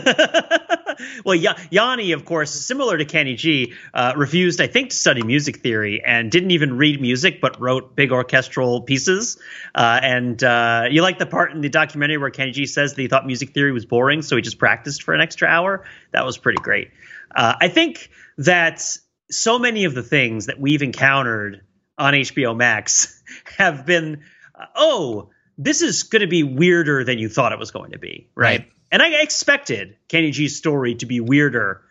[1.25, 1.35] well,
[1.71, 6.03] Yanni, of course, similar to Kenny G, uh, refused, I think, to study music theory
[6.05, 9.39] and didn't even read music, but wrote big orchestral pieces.
[9.75, 13.03] Uh, and uh, you like the part in the documentary where Kenny G says that
[13.03, 15.85] he thought music theory was boring, so he just practiced for an extra hour.
[16.13, 16.91] That was pretty great.
[17.35, 18.83] Uh, I think that
[19.31, 21.63] so many of the things that we've encountered
[21.97, 23.23] on HBO Max
[23.59, 24.23] have been,
[24.55, 27.99] uh, oh, this is going to be weirder than you thought it was going to
[27.99, 28.61] be, right?
[28.61, 28.71] right?
[28.91, 31.83] And I expected Kenny G's story to be weirder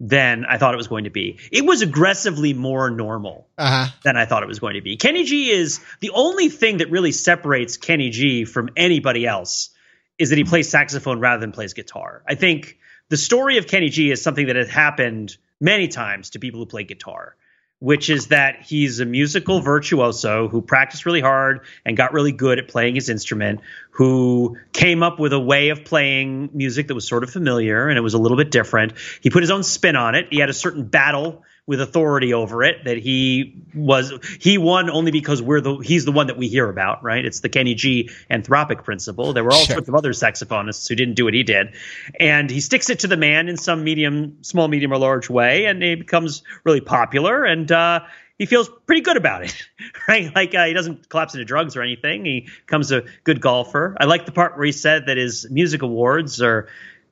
[0.00, 1.38] than I thought it was going to be.
[1.52, 3.90] It was aggressively more normal uh-huh.
[4.02, 4.96] than I thought it was going to be.
[4.96, 9.70] Kenny G is the only thing that really separates Kenny G from anybody else
[10.18, 12.22] is that he plays saxophone rather than plays guitar.
[12.28, 16.38] I think the story of Kenny G is something that has happened many times to
[16.38, 17.36] people who play guitar
[17.84, 22.58] which is that he's a musical virtuoso who practiced really hard and got really good
[22.58, 27.06] at playing his instrument, who came up with a way of playing music that was
[27.06, 28.94] sort of familiar and it was a little bit different.
[29.20, 30.28] He put his own spin on it.
[30.30, 35.10] He had a certain battle with authority over it that he was he won only
[35.10, 38.10] because we're the he's the one that we hear about right it's the kenny g
[38.30, 39.76] anthropic principle there were all sure.
[39.76, 41.74] sorts of other saxophonists who didn't do what he did
[42.20, 45.64] and he sticks it to the man in some medium small medium or large way
[45.64, 48.00] and he becomes really popular and uh,
[48.38, 49.54] he feels pretty good about it,
[50.08, 50.34] right?
[50.34, 52.24] Like uh, he doesn't collapse into drugs or anything.
[52.24, 53.96] He becomes a good golfer.
[54.00, 56.68] I like the part where he said that his music awards are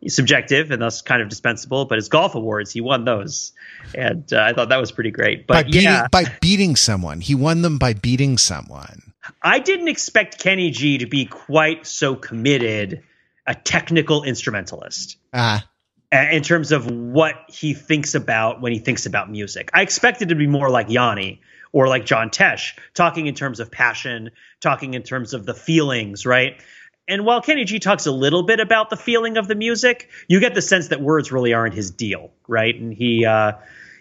[0.09, 1.85] subjective and thus kind of dispensable.
[1.85, 3.53] But his golf awards, he won those,
[3.95, 5.47] and uh, I thought that was pretty great.
[5.47, 9.13] But by beating, yeah, by beating someone, he won them by beating someone.
[9.43, 13.03] I didn't expect Kenny G to be quite so committed,
[13.47, 15.17] a technical instrumentalist.
[15.33, 15.65] Uh-huh.
[16.13, 20.35] In terms of what he thinks about when he thinks about music, I expected to
[20.35, 21.41] be more like Yanni
[21.73, 26.27] or like John Tesh, talking in terms of passion, talking in terms of the feelings,
[26.27, 26.63] right?
[27.13, 30.41] And while Kenny G talks a little bit about the feeling of the music, you
[30.41, 32.75] get the sense that words really aren't his deal, right?
[32.75, 33.53] And he, uh,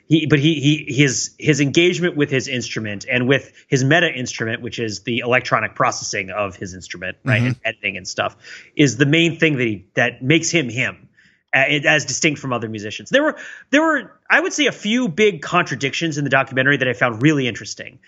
[0.08, 4.62] he, but he, he, his, his engagement with his instrument and with his meta instrument,
[4.62, 7.48] which is the electronic processing of his instrument, right, mm-hmm.
[7.48, 8.38] and editing and stuff,
[8.78, 11.10] is the main thing that he that makes him him,
[11.54, 13.10] as distinct from other musicians.
[13.10, 13.38] There were,
[13.72, 17.22] there were, I would say, a few big contradictions in the documentary that I found
[17.22, 18.00] really interesting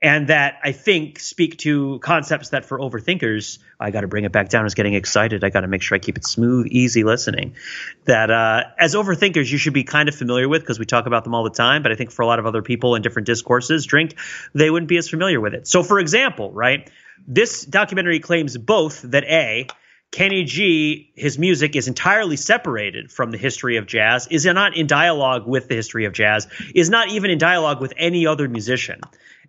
[0.00, 4.30] and that I think speak to concepts that for overthinkers, I got to bring it
[4.30, 4.60] back down.
[4.60, 5.42] I was getting excited.
[5.42, 7.56] I got to make sure I keep it smooth, easy listening.
[8.04, 11.24] That uh, as overthinkers, you should be kind of familiar with because we talk about
[11.24, 11.82] them all the time.
[11.82, 14.14] But I think for a lot of other people in different discourses, drink,
[14.54, 15.66] they wouldn't be as familiar with it.
[15.66, 16.88] So, for example, right,
[17.26, 19.66] this documentary claims both that a
[20.12, 24.86] Kenny G, his music is entirely separated from the history of jazz, is not in
[24.86, 29.00] dialogue with the history of jazz, is not even in dialogue with any other musician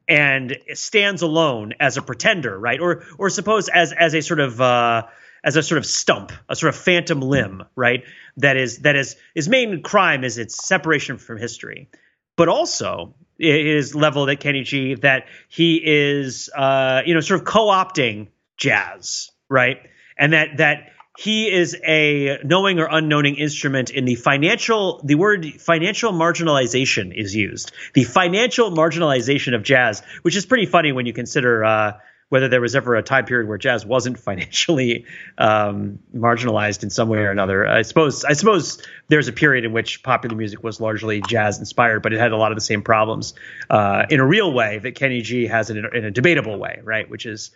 [0.10, 2.80] and stands alone as a pretender, right?
[2.80, 5.04] Or or suppose as as a sort of uh,
[5.44, 8.04] as a sort of stump, a sort of phantom limb, right?
[8.38, 11.90] That is that is his main crime is its separation from history,
[12.36, 17.46] but also is leveled at Kenny G that he is uh, you know sort of
[17.46, 19.78] co-opting jazz, right?
[20.18, 25.46] And that that he is a knowing or unknowing instrument in the financial the word
[25.60, 27.74] financial marginalization is used.
[27.94, 32.62] The financial marginalization of jazz which is pretty funny when you consider uh, whether there
[32.62, 35.04] was ever a time period where jazz wasn't financially
[35.38, 37.68] um, marginalized in some way or another.
[37.68, 42.02] I suppose i suppose there's a period in which popular music was largely jazz inspired
[42.02, 43.34] but it had a lot of the same problems
[43.70, 47.10] uh, in a real way that kenny g has in, in a debatable way right?
[47.10, 47.52] Which is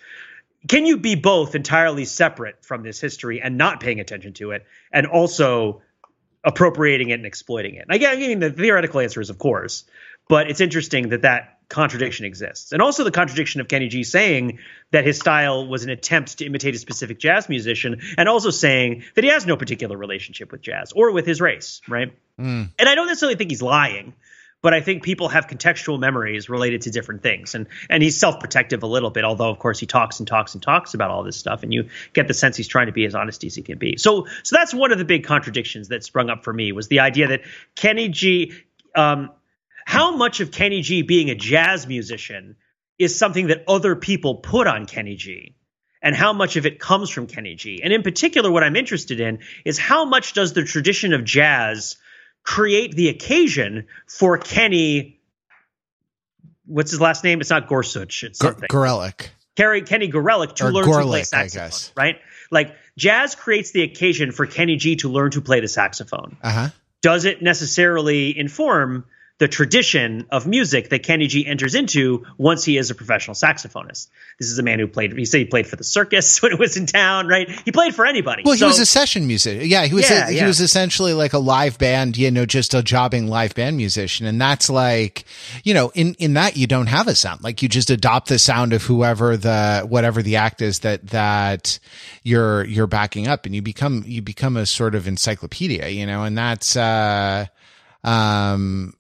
[0.68, 4.66] can you be both entirely separate from this history and not paying attention to it
[4.92, 5.82] and also
[6.44, 7.86] appropriating it and exploiting it?
[7.88, 9.86] And again, I mean, the theoretical answer is of course,
[10.28, 12.72] but it's interesting that that contradiction exists.
[12.72, 14.60] And also the contradiction of Kenny G saying
[14.92, 19.04] that his style was an attempt to imitate a specific jazz musician and also saying
[19.16, 22.14] that he has no particular relationship with jazz or with his race, right?
[22.40, 22.70] Mm.
[22.78, 24.14] And I don't necessarily think he's lying
[24.64, 27.54] but I think people have contextual memories related to different things.
[27.54, 30.64] And and he's self-protective a little bit, although of course he talks and talks and
[30.64, 33.14] talks about all this stuff, and you get the sense he's trying to be as
[33.14, 33.98] honest as he can be.
[33.98, 37.02] So so that's one of the big contradictions that sprung up for me was the
[37.02, 37.42] idea that
[37.76, 38.54] Kenny G
[38.96, 39.32] um,
[39.86, 42.56] how much of Kenny G being a jazz musician
[42.98, 45.56] is something that other people put on Kenny G
[46.02, 47.82] and how much of it comes from Kenny G.
[47.84, 51.98] And in particular, what I'm interested in is how much does the tradition of jazz
[52.44, 55.20] create the occasion for Kenny.
[56.66, 57.42] What's his last name?
[57.42, 58.24] It's not Gorsuch.
[58.24, 58.68] It's something.
[58.70, 59.30] Gorelick.
[59.56, 62.20] Kenny Gorelick to or learn Gorlick, to play saxophone, right?
[62.52, 66.38] Like jazz creates the occasion for Kenny G to learn to play the saxophone.
[66.42, 66.70] Uh-huh.
[67.02, 69.06] Does it necessarily inform
[69.44, 74.08] the tradition of music that Kenny G enters into once he is a professional saxophonist.
[74.40, 75.12] This is a man who played.
[75.18, 77.50] He said he played for the circus when it was in town, right?
[77.66, 78.44] He played for anybody.
[78.46, 79.68] Well, he was a session musician.
[79.68, 80.10] Yeah, he was.
[80.10, 80.48] Yeah, a, he yeah.
[80.48, 84.40] was essentially like a live band, you know, just a jobbing live band musician, and
[84.40, 85.26] that's like,
[85.66, 87.44] you know, in in that you don't have a sound.
[87.44, 91.80] Like you just adopt the sound of whoever the whatever the act is that that
[92.24, 96.24] you're you're backing up, and you become you become a sort of encyclopedia, you know,
[96.24, 97.46] and that's uh
[98.06, 98.94] um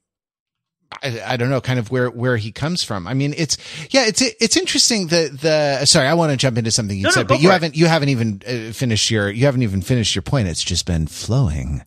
[1.03, 3.07] I, I don't know, kind of where where he comes from.
[3.07, 3.57] I mean, it's
[3.89, 5.07] yeah, it's it's interesting.
[5.07, 7.41] The the sorry, I want to jump into something you No, no, said, go but
[7.41, 10.47] you haven't you haven't even uh, finished your you haven't even finished your point.
[10.47, 11.83] It's just been flowing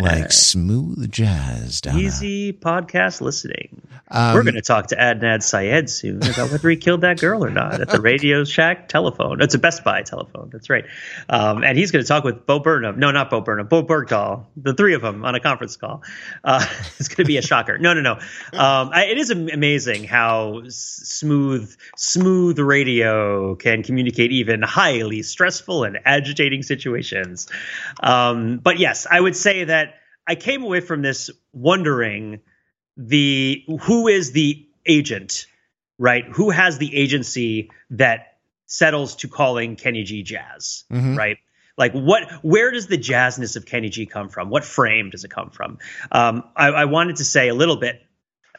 [0.00, 1.80] like smooth jazz.
[1.80, 1.98] Donna.
[1.98, 3.82] Easy podcast listening.
[4.10, 7.44] Um, We're going to talk to Adnan Syed soon about whether he killed that girl
[7.44, 9.42] or not at the Radio Shack telephone.
[9.42, 10.48] It's a Best Buy telephone.
[10.50, 10.86] That's right.
[11.28, 12.98] Um, and he's going to talk with Bo Burnham.
[12.98, 13.66] No, not Bo Burnham.
[13.66, 14.46] Bowe Bergdahl.
[14.56, 16.02] The three of them on a conference call.
[16.42, 16.64] Uh,
[16.98, 17.76] it's going to be a shocker.
[17.76, 18.18] No, no, no.
[18.58, 25.98] Um, I, it is amazing how smooth, smooth radio can communicate even highly stressful and
[26.04, 27.48] agitating situations.
[28.02, 29.94] Um, but yes, I would say that
[30.26, 32.40] I came away from this wondering
[32.96, 35.46] the who is the agent,
[35.96, 36.24] right?
[36.24, 41.16] Who has the agency that settles to calling Kenny G jazz, Mhm.
[41.16, 41.38] right?
[41.76, 42.28] Like what?
[42.42, 44.50] Where does the jazzness of Kenny G come from?
[44.50, 45.78] What frame does it come from?
[46.10, 48.02] Um, I, I wanted to say a little bit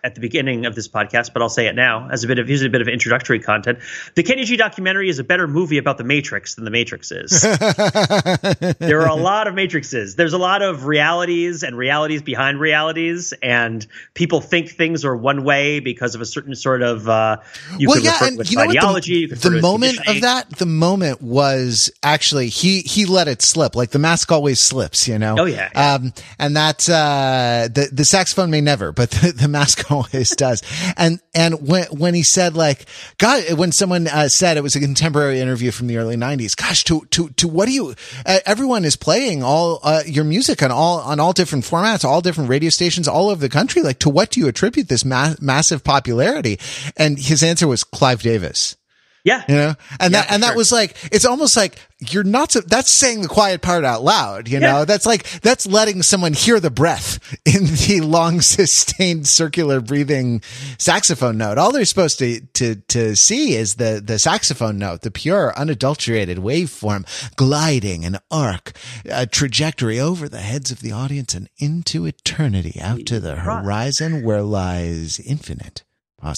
[0.03, 2.47] at the beginning of this podcast, but I'll say it now as a bit of
[2.47, 3.79] here's a bit of introductory content.
[4.15, 7.41] The Kenny G documentary is a better movie about the Matrix than the Matrix is
[8.79, 10.15] there are a lot of matrices.
[10.15, 15.43] There's a lot of realities and realities behind realities, and people think things are one
[15.43, 17.37] way because of a certain sort of uh,
[17.77, 19.25] you well, could yeah, refer to you know ideology.
[19.25, 23.05] The, the refer to it as moment of that, the moment was actually he he
[23.05, 23.75] let it slip.
[23.75, 25.35] Like the mask always slips, you know.
[25.39, 25.93] Oh, yeah, yeah.
[25.93, 30.61] Um, and that's uh the the saxophone may never, but the, the mask always does.
[30.97, 32.85] And and when when he said like
[33.17, 36.55] God, when someone uh, said it was a contemporary interview from the early '90s.
[36.55, 37.95] Gosh, to to to what do you?
[38.25, 42.21] Uh, everyone is playing all uh, your music on all on all different formats, all
[42.21, 43.81] different radio stations all over the country.
[43.81, 46.59] Like, to what do you attribute this ma- massive popularity?
[46.97, 48.75] And his answer was Clive Davis
[49.23, 49.75] yeah, you know?
[49.99, 50.55] And Yeah, that and that sure.
[50.57, 54.47] was like it's almost like you're not so, that's saying the quiet part out loud
[54.47, 54.79] you know?
[54.79, 54.85] Yeah.
[54.85, 60.41] that's like that's letting someone hear the breath in the long sustained circular breathing
[60.77, 61.57] saxophone note.
[61.57, 66.37] All they're supposed to to to see is the the saxophone note the pure unadulterated
[66.37, 67.05] waveform
[67.35, 68.71] gliding an arc
[69.05, 74.23] a trajectory over the heads of the audience and into eternity out to the horizon
[74.23, 75.83] where lies infinite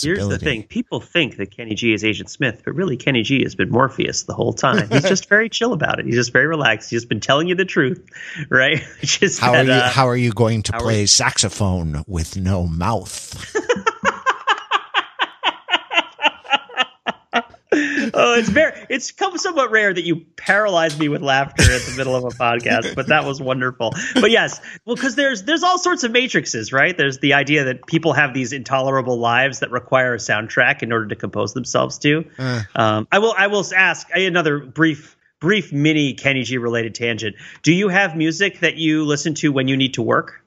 [0.02, 3.44] Here's the thing: people think that Kenny G is Agent Smith, but really Kenny G
[3.44, 4.90] has been Morpheus the whole time.
[4.90, 6.06] He's just very chill about it.
[6.06, 6.90] He's just very relaxed.
[6.90, 8.06] He's just been telling you the truth,
[8.50, 8.82] right?
[9.02, 9.72] just How are you?
[9.72, 13.56] uh, how are you going to how are play saxophone with no mouth?
[17.74, 21.94] oh, it's very it's come somewhat rare that you paralyze me with laughter at the
[21.96, 23.94] middle of a podcast, but that was wonderful.
[24.14, 26.98] But yes, well, because there's there's all sorts of matrices, right?
[26.98, 31.08] There's the idea that people have these intolerable lives that require a soundtrack in order
[31.08, 32.26] to compose themselves to.
[32.38, 32.62] Uh.
[32.76, 37.38] Um, I will I will ask another brief brief mini Kenny G related tangent.
[37.64, 40.44] Do you have music that you listen to when you need to work?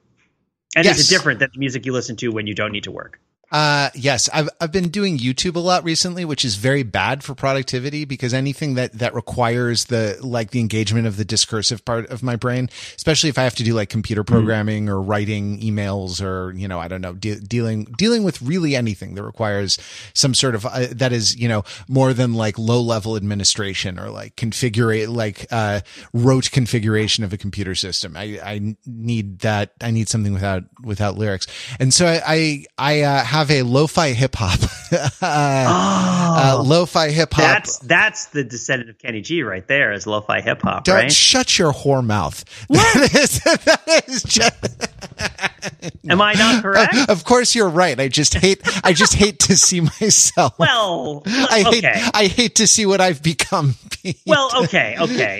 [0.75, 2.91] And is it different than the music you listen to when you don't need to
[2.91, 3.19] work?
[3.51, 7.35] Uh, yes, I've, I've been doing YouTube a lot recently, which is very bad for
[7.35, 12.23] productivity because anything that, that requires the, like the engagement of the discursive part of
[12.23, 16.51] my brain, especially if I have to do like computer programming or writing emails or,
[16.53, 19.77] you know, I don't know, de- dealing, dealing with really anything that requires
[20.13, 24.09] some sort of, uh, that is, you know, more than like low level administration or
[24.09, 25.81] like configure, like, uh,
[26.13, 28.17] rote configuration of a computer system.
[28.17, 29.73] I, I need that.
[29.81, 31.47] I need something without, without lyrics.
[31.79, 34.59] And so I, I, I uh, have a lo-fi hip hop,
[35.21, 37.41] uh, uh, lo-fi hip hop.
[37.41, 41.11] That's that's the descendant of Kenny G right there is lo-fi hip hop, Don't right?
[41.11, 42.45] shut your whore mouth.
[42.95, 44.87] That is, that is just,
[46.09, 46.95] Am I not correct?
[47.09, 47.99] of course you're right.
[47.99, 50.57] I just hate, I just hate to see myself.
[50.57, 52.01] well, I hate, okay.
[52.13, 53.75] I hate to see what I've become.
[54.25, 55.39] Well, okay, okay.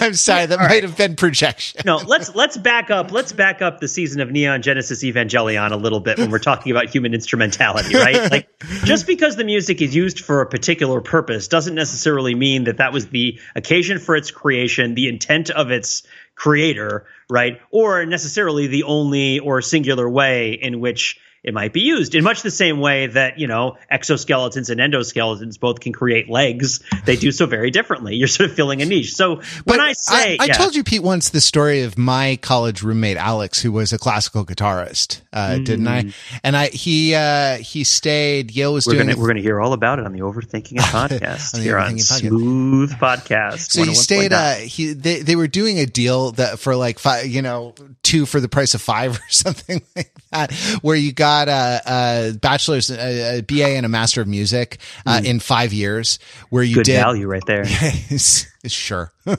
[0.00, 0.46] I'm sorry.
[0.46, 0.82] That might right.
[0.82, 1.82] have been projection.
[1.84, 3.12] No, let's let's back up.
[3.12, 6.72] Let's back up the season of Neon Genesis Evangelion a little bit when we're talking
[6.72, 8.20] about human instrumentality, right?
[8.30, 8.48] Like
[8.84, 12.92] just because the music is used for a particular purpose doesn't necessarily mean that that
[12.92, 16.02] was the occasion for its creation, the intent of its
[16.34, 17.60] creator, right?
[17.70, 22.42] Or necessarily the only or singular way in which it might be used in much
[22.42, 27.32] the same way that you know exoskeletons and endoskeletons both can create legs they do
[27.32, 30.44] so very differently you're sort of filling a niche so when But i say I,
[30.46, 30.52] yeah.
[30.54, 34.44] told you, Pete, once the story of my college roommate Alex, who was a classical
[34.44, 36.12] guitarist, uh, didn't I?
[36.44, 38.50] And I he uh, he stayed.
[38.50, 38.88] Yale was Mm.
[38.88, 39.06] we're doing.
[39.08, 41.64] gonna a- we're gonna hear all about it on the overthinking it podcast On the
[41.64, 42.18] here on podcast.
[42.20, 44.32] smooth podcast so he stayed.
[44.32, 48.26] Uh, he they they were doing a deal that for like five, you know, two
[48.26, 50.52] for the price of five or something like that,
[50.82, 55.20] where you got a, a bachelor's, a, a BA, and a master of music uh,
[55.24, 56.18] in five years,
[56.50, 56.78] where you Mm.
[56.78, 56.96] good did.
[57.00, 57.64] value right there
[58.66, 59.12] sure.
[59.26, 59.32] you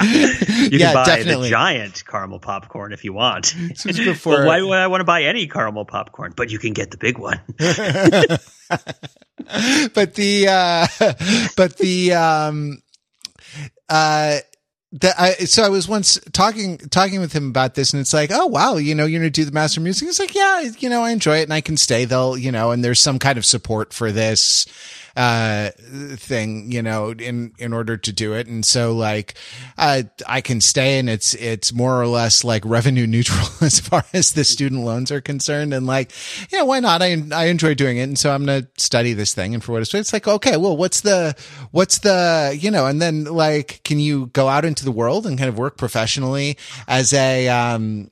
[0.00, 1.48] Yeah, can buy definitely.
[1.48, 4.44] the giant caramel popcorn if you want This was before.
[4.46, 6.32] Why would I want to buy any caramel popcorn?
[6.36, 7.40] But you can get the big one.
[9.94, 10.86] but the uh
[11.56, 12.82] but the um
[13.88, 14.38] uh
[14.92, 18.30] the, I, so I was once talking talking with him about this, and it's like,
[18.32, 20.08] oh wow, you know, you're gonna do the master music.
[20.08, 22.06] It's like, yeah, you know, I enjoy it, and I can stay.
[22.06, 24.66] They'll, you know, and there's some kind of support for this
[25.18, 25.70] uh
[26.16, 29.34] thing, you know, in in order to do it, and so like,
[29.76, 34.04] uh, I can stay, and it's it's more or less like revenue neutral as far
[34.12, 36.12] as the student loans are concerned, and like,
[36.52, 37.02] yeah, why not?
[37.02, 39.82] I I enjoy doing it, and so I'm gonna study this thing, and for what
[39.82, 41.34] it's it's like, okay, well, what's the
[41.72, 45.36] what's the you know, and then like, can you go out into the world and
[45.36, 46.56] kind of work professionally
[46.86, 48.08] as a um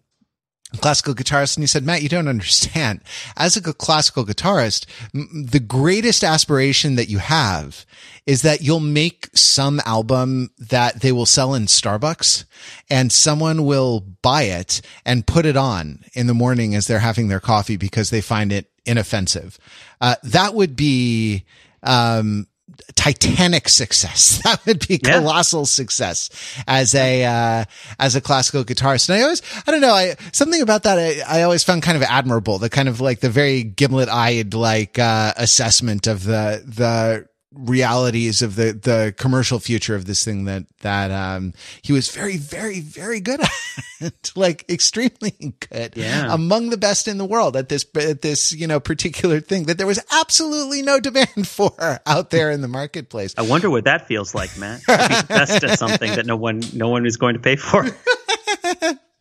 [0.77, 3.01] classical guitarist and he said matt you don't understand.
[3.37, 7.85] As a classical guitarist the greatest aspiration that you have
[8.27, 12.45] is that you'll make some album that they will sell in starbucks
[12.91, 17.29] and someone will buy it and put it on in the morning as they're having
[17.29, 19.59] their coffee because they find it inoffensive.
[20.01, 21.45] Uh, that would be
[21.83, 22.47] um
[22.95, 25.19] titanic success that would be Yeah.
[25.19, 26.31] colossal success
[26.67, 27.65] as a uh
[27.99, 31.39] as a classical guitarist and i always i don't know i something about that i,
[31.41, 34.99] I always found kind of admirable the kind of like the very gimlet eyed like
[34.99, 37.27] uh assessment of the the
[37.57, 41.53] realities of the the commercial future of this thing that that um
[41.83, 43.41] he was very very very good
[44.01, 46.33] at like extremely good Yeah.
[46.33, 49.79] among the best in the world at this at this you know particular thing that
[49.79, 51.73] there was absolutely no demand for
[52.07, 54.81] out there in the marketplace I wonder what that feels like, Matt.
[54.83, 57.85] To be best at something that no one, no one is going to pay for.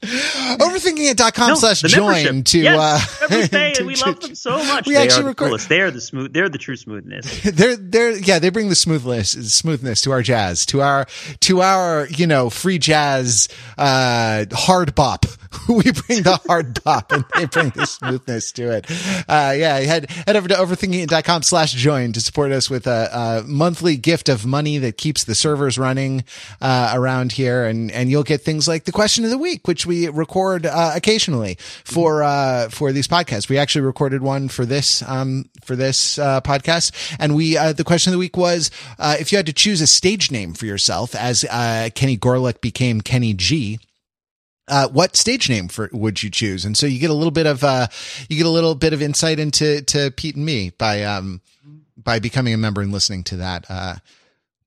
[0.59, 3.27] overthinkingit.com No, slash join to yes, uh
[3.73, 4.87] to- we love them so much.
[4.87, 5.69] We they actually are the record- coolest.
[5.69, 6.33] They are the smooth.
[6.33, 7.41] They're the true smoothness.
[7.43, 11.05] they're they're yeah they bring the smoothness smoothness to our jazz to our
[11.41, 13.47] to our you know free jazz
[13.77, 15.25] uh hard bop
[15.69, 18.85] we bring the hard bop and they bring the smoothness to it.
[19.27, 23.09] Uh yeah head head over to overthinkingit.com slash join to support us with a,
[23.43, 26.23] a monthly gift of money that keeps the servers running
[26.61, 27.65] uh around here.
[27.65, 30.91] And and you'll get things like the question of the week which we record uh
[30.95, 33.49] occasionally for uh for these podcasts.
[33.49, 36.91] We actually recorded one for this um for this uh podcast.
[37.19, 39.81] And we uh the question of the week was uh if you had to choose
[39.81, 43.79] a stage name for yourself as uh Kenny Gorelick became Kenny G
[44.67, 46.65] uh, what stage name for would you choose?
[46.65, 47.87] And so you get a little bit of uh,
[48.29, 51.41] you get a little bit of insight into to Pete and me by um
[51.97, 53.95] by becoming a member and listening to that uh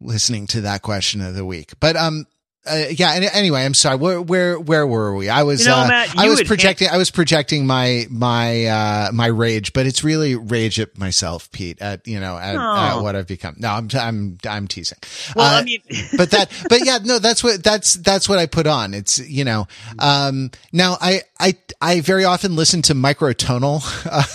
[0.00, 1.72] listening to that question of the week.
[1.80, 2.26] But um
[2.66, 3.12] uh, yeah.
[3.12, 3.96] And anyway, I'm sorry.
[3.96, 5.28] Where where where were we?
[5.28, 9.10] I was You know, uh, Matt, I was projecting I was projecting my my uh
[9.12, 11.80] my rage, but it's really rage at myself, Pete.
[11.80, 13.54] At you know at, at what I've become.
[13.58, 14.98] No, I'm I'm I'm teasing.
[15.34, 15.80] Well, Uh, I mean,
[16.16, 19.44] but that but yeah no that's what that's that's what i put on it's you
[19.44, 19.66] know
[19.98, 23.82] um now i i i very often listen to microtonal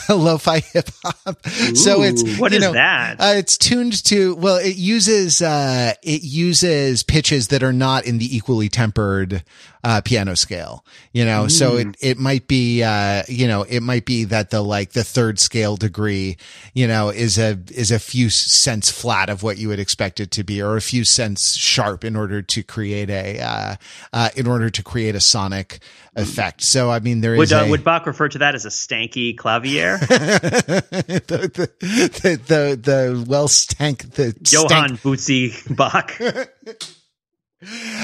[0.09, 1.45] uh, lo-fi hip-hop
[1.75, 3.19] so it's what you is know, that?
[3.19, 8.12] uh, it's tuned to well it uses uh it uses pitches that are not in
[8.17, 9.43] the equally tempered
[9.83, 14.05] uh piano scale you know so it it might be uh you know it might
[14.05, 16.37] be that the like the third scale degree
[16.73, 20.31] you know is a is a few cents flat of what you would expect it
[20.31, 23.75] to be or a few cents sharp in order to create a uh
[24.13, 25.79] uh in order to create a sonic
[26.15, 28.65] effect so i mean there is would uh, a, would Bach refer to that as
[28.65, 29.97] a stanky clavier?
[29.97, 36.11] the, the, the the well stank the stank Johann Bootsy Bach.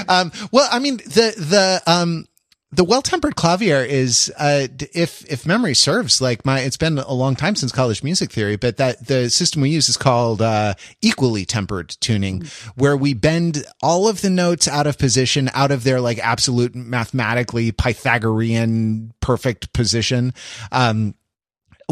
[0.07, 2.25] Um, well, I mean, the, the, um,
[2.71, 7.35] the well-tempered clavier is, uh, if, if memory serves, like my, it's been a long
[7.35, 11.45] time since college music theory, but that the system we use is called, uh, equally
[11.45, 12.43] tempered tuning,
[12.75, 16.75] where we bend all of the notes out of position, out of their like absolute
[16.75, 20.31] mathematically Pythagorean perfect position.
[20.71, 21.15] Um,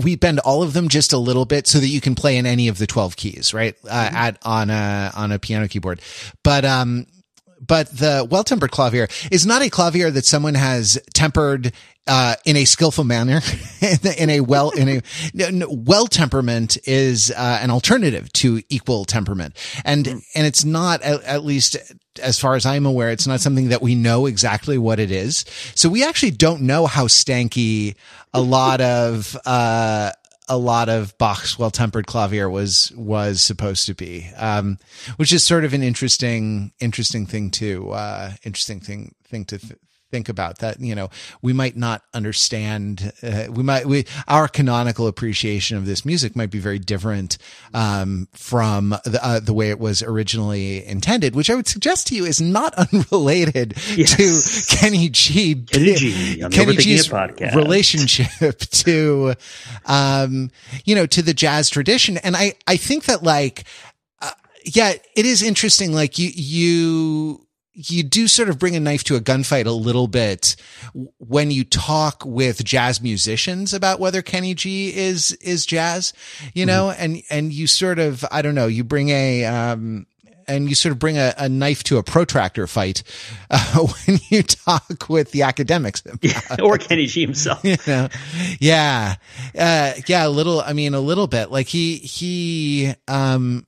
[0.04, 2.46] we bend all of them just a little bit so that you can play in
[2.46, 3.76] any of the 12 keys, right?
[3.84, 6.02] Uh, at, on a, on a piano keyboard.
[6.44, 7.08] But, um,
[7.66, 11.74] but the well-tempered clavier is not a clavier that someone has tempered
[12.08, 13.42] uh, in a skillful manner,
[14.18, 20.06] in a well, in a well temperament is uh, an alternative to equal temperament, and
[20.06, 20.24] mm.
[20.34, 21.76] and it's not at, at, least
[22.22, 25.46] as far as I'm aware, it's not something that we know exactly what it is.
[25.76, 27.96] So we actually don't know how stanky
[28.34, 30.12] a lot of uh,
[30.48, 34.78] a lot of Bach's well-tempered clavier was was supposed to be, um,
[35.18, 39.80] which is sort of an interesting interesting thing to uh, interesting thing thing to th-
[40.10, 41.10] think about that you know
[41.42, 46.50] we might not understand uh, we might we our canonical appreciation of this music might
[46.50, 47.38] be very different
[47.74, 52.16] um, from the, uh, the way it was originally intended which i would suggest to
[52.16, 54.68] you is not unrelated yes.
[54.68, 55.56] to kenny g.
[55.56, 59.34] Kenny g kenny g's relationship to
[59.86, 60.50] um
[60.86, 62.18] you know to the jazz tradition.
[62.18, 63.66] And i i think that like
[64.22, 64.32] uh,
[64.64, 67.47] yeah it is interesting like you you
[67.78, 70.56] you do sort of bring a knife to a gunfight a little bit
[71.20, 76.12] when you talk with jazz musicians about whether Kenny G is is jazz,
[76.56, 77.04] you know, mm-hmm.
[77.04, 80.08] and and you sort of I don't know, you bring a um
[80.48, 83.04] and you sort of bring a, a knife to a protractor fight
[83.52, 87.64] uh, when you talk with the academics yeah, or Kenny G himself.
[87.68, 88.08] You know?
[88.60, 89.16] Yeah,
[89.58, 90.62] uh, yeah, a little.
[90.62, 91.52] I mean, a little bit.
[91.52, 93.67] Like he he um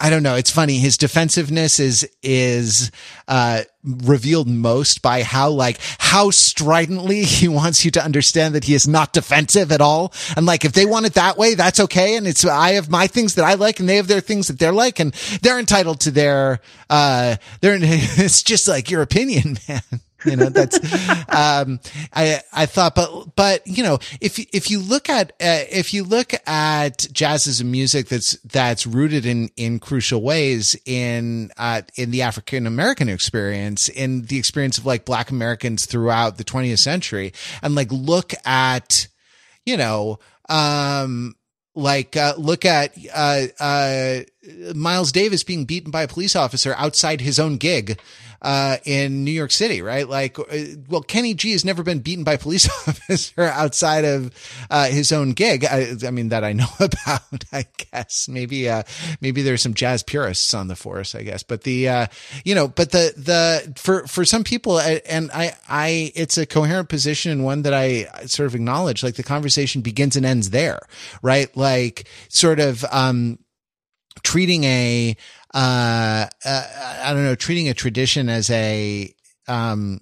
[0.00, 0.36] I don't know.
[0.36, 0.78] It's funny.
[0.78, 2.92] His defensiveness is, is,
[3.26, 8.74] uh, revealed most by how, like, how stridently he wants you to understand that he
[8.74, 10.12] is not defensive at all.
[10.36, 12.16] And like, if they want it that way, that's okay.
[12.16, 14.58] And it's, I have my things that I like and they have their things that
[14.58, 20.00] they're like and they're entitled to their, uh, they're, it's just like your opinion, man
[20.24, 20.78] you know that's
[21.28, 21.78] um
[22.12, 26.04] i i thought but but you know if if you look at uh, if you
[26.04, 31.82] look at jazz as a music that's that's rooted in in crucial ways in uh
[31.96, 36.78] in the african american experience in the experience of like black americans throughout the 20th
[36.78, 39.06] century and like look at
[39.64, 41.34] you know um
[41.78, 44.20] like uh, look at uh, uh,
[44.74, 48.00] Miles Davis being beaten by a police officer outside his own gig
[48.40, 50.08] uh, in New York City, right?
[50.08, 50.44] Like, uh,
[50.88, 54.32] well, Kenny G has never been beaten by a police officer outside of
[54.70, 55.64] uh, his own gig.
[55.64, 57.22] I, I, mean, that I know about.
[57.52, 58.84] I guess maybe uh,
[59.20, 61.14] maybe there's some jazz purists on the force.
[61.14, 62.06] I guess, but the uh,
[62.44, 66.88] you know, but the the for for some people, and I I it's a coherent
[66.88, 69.02] position and one that I sort of acknowledge.
[69.02, 70.80] Like the conversation begins and ends there,
[71.22, 71.54] right?
[71.56, 73.38] Like sort of um
[74.22, 75.16] treating a
[75.54, 76.66] uh, uh,
[77.02, 79.14] I don't know, treating a tradition as a,
[79.46, 80.00] um,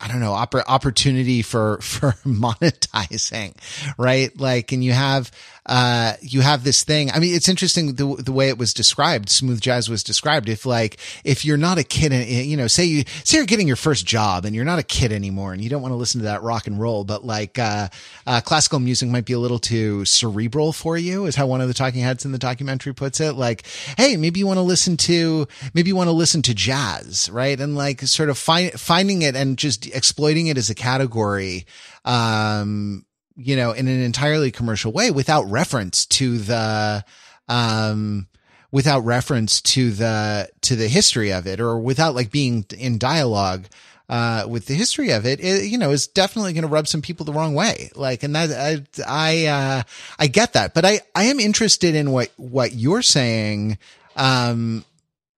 [0.00, 3.56] I don't know, oppor- opportunity for, for monetizing,
[3.96, 4.36] right?
[4.38, 5.30] Like, and you have,
[5.66, 7.10] uh, you have this thing.
[7.10, 9.28] I mean, it's interesting the, the way it was described.
[9.28, 10.48] Smooth jazz was described.
[10.48, 13.76] If like, if you're not a kid, you know, say you, say you're getting your
[13.76, 16.24] first job and you're not a kid anymore and you don't want to listen to
[16.24, 17.88] that rock and roll, but like, uh,
[18.26, 21.68] uh, classical music might be a little too cerebral for you is how one of
[21.68, 23.34] the talking heads in the documentary puts it.
[23.34, 23.64] Like,
[23.96, 27.58] Hey, maybe you want to listen to, maybe you want to listen to jazz, right?
[27.58, 31.66] And like sort of find, finding it and just exploiting it as a category,
[32.04, 33.04] um,
[33.36, 37.04] you know, in an entirely commercial way without reference to the,
[37.48, 38.26] um,
[38.70, 43.66] without reference to the, to the history of it or without like being in dialogue,
[44.08, 47.00] uh, with the history of it, it you know, is definitely going to rub some
[47.00, 47.90] people the wrong way.
[47.94, 49.82] Like, and that, I, I, uh,
[50.18, 53.78] I get that, but I, I am interested in what, what you're saying,
[54.16, 54.84] um,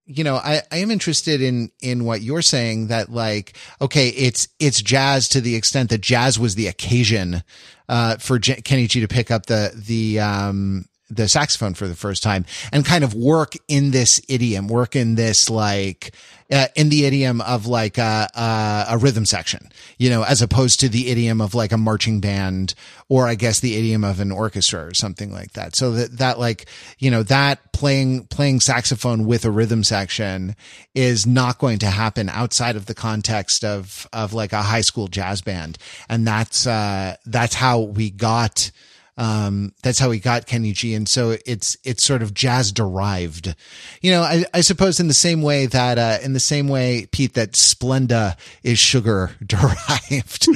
[0.07, 4.49] you know, I, I am interested in, in what you're saying that like, okay, it's,
[4.59, 7.42] it's jazz to the extent that jazz was the occasion,
[7.89, 11.94] uh, for J- Kenny G to pick up the, the, um, the saxophone for the
[11.94, 16.14] first time and kind of work in this idiom, work in this like,
[16.50, 20.80] uh, in the idiom of like a, a, a rhythm section, you know, as opposed
[20.80, 22.74] to the idiom of like a marching band
[23.09, 25.76] or I guess the idiom of an orchestra or something like that.
[25.76, 26.66] So that, that like,
[26.98, 30.57] you know, that playing, playing saxophone with a rhythm section
[30.94, 35.09] is not going to happen outside of the context of, of like a high school
[35.09, 35.76] jazz band.
[36.09, 38.70] And that's, uh, that's how we got,
[39.16, 40.94] um, that's how he got Kenny G.
[40.94, 43.54] And so it's, it's sort of jazz derived,
[44.00, 47.06] you know, I, I suppose in the same way that, uh, in the same way,
[47.12, 50.48] Pete, that Splenda is sugar derived.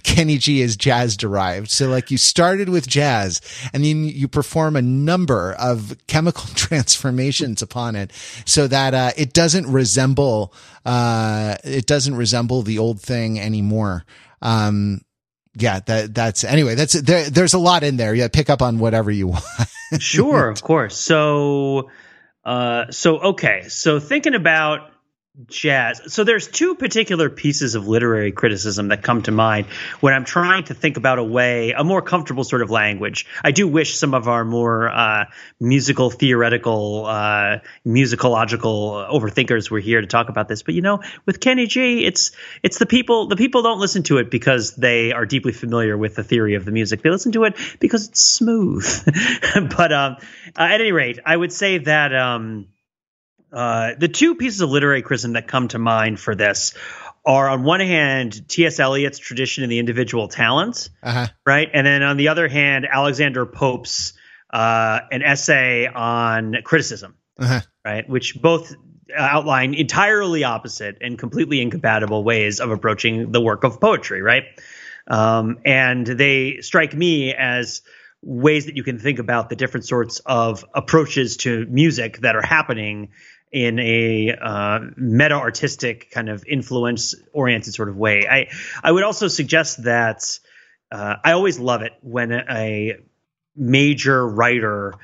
[0.02, 1.70] Kenny G is jazz derived.
[1.70, 3.40] So like you started with jazz
[3.74, 8.12] and then you perform a number of chemical transformations upon it
[8.46, 10.54] so that, uh, it doesn't resemble,
[10.86, 14.04] uh, it doesn't resemble the old thing anymore.
[14.40, 15.02] Um,
[15.56, 16.74] yeah, that that's anyway.
[16.74, 17.30] That's there.
[17.30, 18.14] There's a lot in there.
[18.14, 19.44] Yeah, pick up on whatever you want.
[19.98, 20.96] sure, of course.
[20.96, 21.90] So,
[22.44, 23.68] uh, so okay.
[23.68, 24.90] So thinking about
[25.48, 26.12] jazz.
[26.12, 29.66] So there's two particular pieces of literary criticism that come to mind
[29.98, 33.26] when I'm trying to think about a way, a more comfortable sort of language.
[33.42, 35.24] I do wish some of our more uh,
[35.58, 40.62] musical, theoretical, uh, musicological overthinkers were here to talk about this.
[40.62, 42.30] But you know, with Kenny G, it's
[42.62, 43.26] it's the people.
[43.26, 46.64] The people don't listen to it because they are deeply familiar with the theory of
[46.64, 47.02] the music.
[47.02, 48.86] They listen to it because it's smooth.
[49.76, 50.16] but um,
[50.56, 52.14] at any rate, I would say that.
[52.14, 52.68] Um,
[53.54, 56.74] uh, the two pieces of literary criticism that come to mind for this
[57.24, 58.80] are on one hand T.S.
[58.80, 61.28] Eliot's tradition in the individual talent, uh-huh.
[61.46, 64.14] right, and then on the other hand Alexander Pope's
[64.52, 67.60] uh, an essay on criticism, uh-huh.
[67.84, 68.74] right, which both
[69.16, 74.44] outline entirely opposite and completely incompatible ways of approaching the work of poetry, right,
[75.06, 77.82] um, and they strike me as
[78.24, 82.44] ways that you can think about the different sorts of approaches to music that are
[82.44, 83.10] happening
[83.54, 88.26] in a uh, meta artistic kind of influence oriented sort of way.
[88.28, 88.48] I
[88.82, 90.40] I would also suggest that
[90.90, 92.96] uh, I always love it when a
[93.54, 94.94] major writer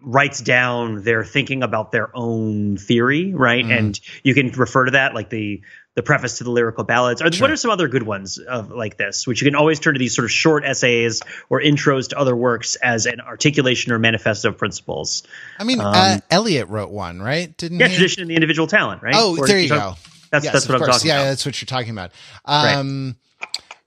[0.00, 3.64] writes down their thinking about their own theory, right?
[3.64, 3.78] Mm.
[3.78, 5.60] And you can refer to that like the
[5.94, 7.20] the preface to the lyrical ballads.
[7.20, 7.44] Are, sure.
[7.44, 9.98] What are some other good ones of like this, which you can always turn to
[9.98, 11.20] these sort of short essays
[11.50, 15.22] or intros to other works as an articulation or manifesto of principles?
[15.58, 17.54] I mean, um, uh, Eliot wrote one, right?
[17.56, 17.96] Didn't yeah, he?
[17.96, 19.14] tradition and the individual talent, right?
[19.16, 19.94] Oh, or there you go.
[20.30, 21.22] That's yes, that's what I'm talking yeah, about.
[21.22, 22.12] Yeah, that's what you're talking about.
[22.46, 23.16] Um, right.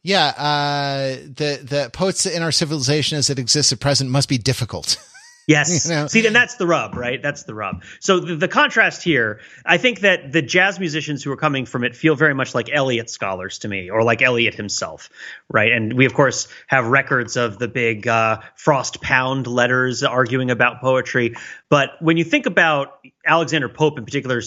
[0.03, 4.37] Yeah, uh, the the poets in our civilization as it exists at present must be
[4.37, 5.03] difficult.
[5.47, 5.85] Yes.
[5.85, 6.07] You know?
[6.07, 7.21] See, and that's the rub, right?
[7.21, 7.83] That's the rub.
[7.99, 11.83] So the, the, contrast here, I think that the jazz musicians who are coming from
[11.83, 15.09] it feel very much like Eliot scholars to me, or like Eliot himself,
[15.49, 15.71] right?
[15.71, 20.81] And we, of course, have records of the big uh, Frost Pound letters arguing about
[20.81, 21.35] poetry.
[21.69, 24.41] But when you think about Alexander Pope in particular,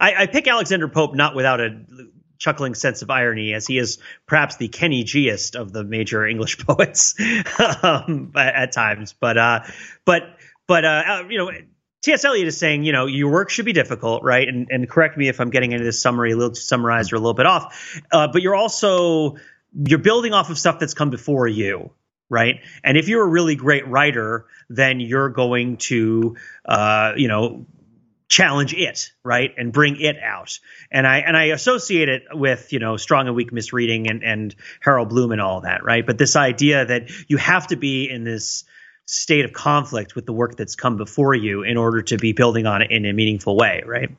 [0.00, 1.80] I, I pick Alexander Pope not without a
[2.38, 6.58] chuckling sense of irony, as he is perhaps the Kenny Gist of the major English
[6.66, 7.14] poets
[7.82, 9.14] um, at, times.
[9.18, 9.60] But uh,
[10.04, 10.22] but
[10.66, 11.50] but uh, uh you know.
[12.02, 12.24] T.S.
[12.24, 14.46] Eliot is saying, you know, your work should be difficult, right?
[14.46, 17.18] And, and correct me if I'm getting into this summary a little summarized or a
[17.18, 18.00] little bit off.
[18.12, 19.38] Uh, but you're also
[19.84, 21.90] you're building off of stuff that's come before you,
[22.28, 22.60] right?
[22.82, 27.66] And if you're a really great writer, then you're going to, uh, you know,
[28.28, 30.58] challenge it right and bring it out.
[30.90, 34.54] And i and i associate it with you know strong and weak misreading and and
[34.80, 36.04] harold bloom and all that right?
[36.04, 38.64] But this idea that you have to be in this
[39.06, 42.66] state of conflict with the work that's come before you in order to be building
[42.66, 44.10] on it in a meaningful way right?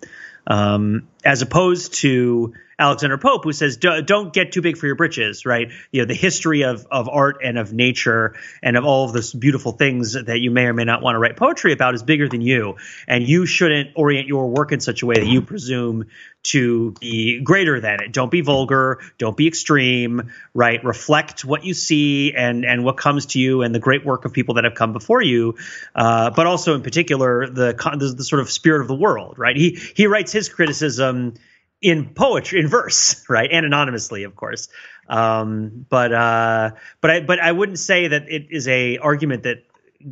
[0.45, 5.45] Um, as opposed to Alexander Pope, who says, "Don't get too big for your britches."
[5.45, 5.71] Right?
[5.91, 9.33] You know, the history of of art and of nature and of all of those
[9.33, 12.29] beautiful things that you may or may not want to write poetry about is bigger
[12.29, 12.75] than you,
[13.07, 16.05] and you shouldn't orient your work in such a way that you presume
[16.43, 18.13] to be greater than it.
[18.13, 18.99] Don't be vulgar.
[19.17, 20.31] Don't be extreme.
[20.53, 20.83] Right?
[20.83, 24.33] Reflect what you see and and what comes to you and the great work of
[24.33, 25.55] people that have come before you,
[25.95, 29.39] uh, but also in particular the, the the sort of spirit of the world.
[29.39, 29.55] Right?
[29.55, 31.33] He he writes his criticism
[31.81, 33.49] in poetry in verse right?
[33.51, 34.69] And anonymously of course.
[35.09, 39.63] Um, but uh, but i but i wouldn't say that it is a argument that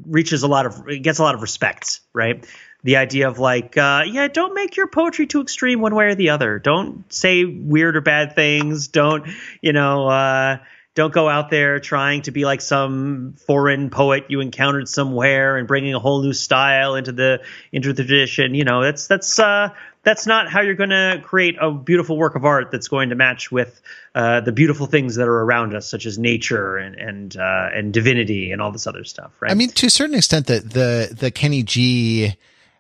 [0.06, 2.46] reaches a lot of gets a lot of respect right?
[2.84, 6.16] The idea of like uh, yeah don't make your poetry too extreme one way or
[6.16, 6.60] the other.
[6.60, 8.88] Don't say weird or bad things.
[8.88, 9.28] Don't
[9.62, 10.58] you know uh,
[10.96, 15.68] don't go out there trying to be like some foreign poet you encountered somewhere and
[15.68, 17.42] bringing a whole new style into the
[17.72, 18.56] into the tradition.
[18.56, 19.70] You know that's that's uh
[20.06, 23.16] that's not how you're going to create a beautiful work of art that's going to
[23.16, 23.82] match with
[24.14, 27.92] uh, the beautiful things that are around us, such as nature and and uh, and
[27.92, 29.34] divinity and all this other stuff.
[29.42, 29.52] Right.
[29.52, 32.36] I mean, to a certain extent, the the the Kenny G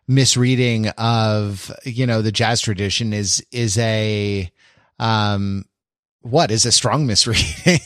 [0.07, 4.49] misreading of you know the jazz tradition is is a
[4.99, 5.65] um
[6.25, 7.79] what is a strong misreading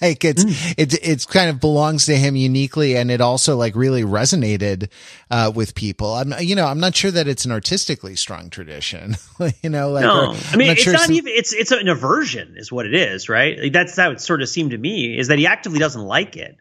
[0.00, 0.74] like it's mm.
[0.76, 4.90] it, it's kind of belongs to him uniquely and it also like really resonated
[5.30, 9.16] uh, with people i'm you know i'm not sure that it's an artistically strong tradition
[9.62, 10.36] you know like no.
[10.52, 12.94] i mean not it's sure not some- even it's it's an aversion is what it
[12.94, 15.78] is right like that's how it sort of seemed to me is that he actively
[15.78, 16.56] doesn't like it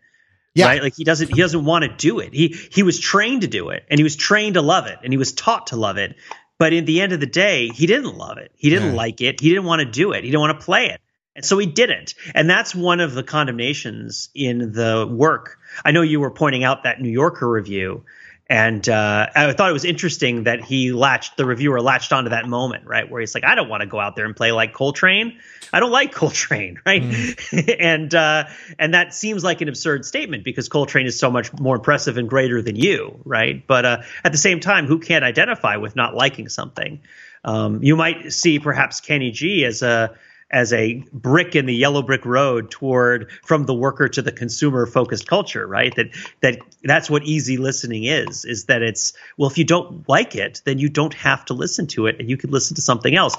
[0.53, 0.65] yeah.
[0.65, 0.81] Right.
[0.81, 2.33] Like he doesn't, he doesn't want to do it.
[2.33, 5.13] He, he was trained to do it and he was trained to love it and
[5.13, 6.15] he was taught to love it.
[6.57, 8.51] But in the end of the day, he didn't love it.
[8.55, 8.97] He didn't yeah.
[8.97, 9.39] like it.
[9.39, 10.23] He didn't want to do it.
[10.23, 10.99] He didn't want to play it.
[11.37, 12.15] And so he didn't.
[12.33, 15.59] And that's one of the condemnations in the work.
[15.85, 18.03] I know you were pointing out that New Yorker review.
[18.49, 22.47] And uh, I thought it was interesting that he latched, the reviewer latched onto that
[22.47, 23.09] moment, right?
[23.09, 25.37] Where he's like, I don't want to go out there and play like Coltrane.
[25.71, 27.03] I don't like Coltrane, right?
[27.03, 27.75] Mm.
[27.79, 28.45] and uh,
[28.79, 32.29] and that seems like an absurd statement because Coltrane is so much more impressive and
[32.29, 33.67] greater than you, right?
[33.67, 37.01] But uh, at the same time, who can't identify with not liking something?
[37.43, 40.15] Um, you might see perhaps Kenny G as a
[40.49, 44.85] as a brick in the yellow brick road toward from the worker to the consumer
[44.85, 45.95] focused culture right?
[45.95, 46.07] That
[46.41, 50.61] that that's what easy listening is is that it's well if you don't like it
[50.65, 53.35] then you don't have to listen to it and you can listen to something else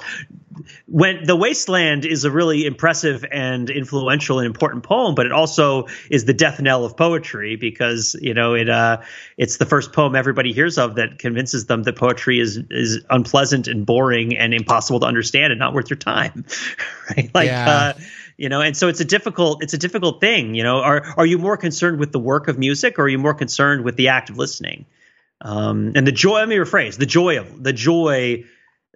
[0.87, 5.87] when the wasteland is a really impressive and influential and important poem but it also
[6.09, 9.01] is the death knell of poetry because you know it uh
[9.37, 13.67] it's the first poem everybody hears of that convinces them that poetry is is unpleasant
[13.67, 16.45] and boring and impossible to understand and not worth your time
[17.09, 17.31] right?
[17.33, 17.69] Like, yeah.
[17.69, 17.93] uh,
[18.37, 20.55] you know, and so it's a difficult it's a difficult thing.
[20.55, 23.19] You know, are are you more concerned with the work of music, or are you
[23.19, 24.85] more concerned with the act of listening?
[25.41, 26.39] Um, and the joy.
[26.39, 28.45] Let me rephrase: the joy of the joy,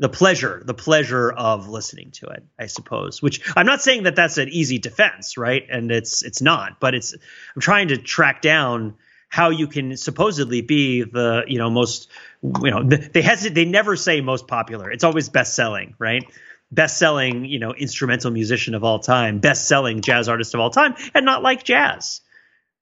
[0.04, 2.43] the pleasure, the pleasure of listening to it.
[2.60, 3.22] I suppose.
[3.22, 5.64] Which I'm not saying that that's an easy defense, right?
[5.72, 7.14] And it's it's not, but it's.
[7.56, 8.95] I'm trying to track down
[9.30, 12.12] how you can supposedly be the you know most
[12.43, 16.26] you know they hesitate they never say most popular it's always best selling right
[16.72, 21.24] best-selling, you know, instrumental musician of all time, best-selling jazz artist of all time, and
[21.24, 22.22] not like jazz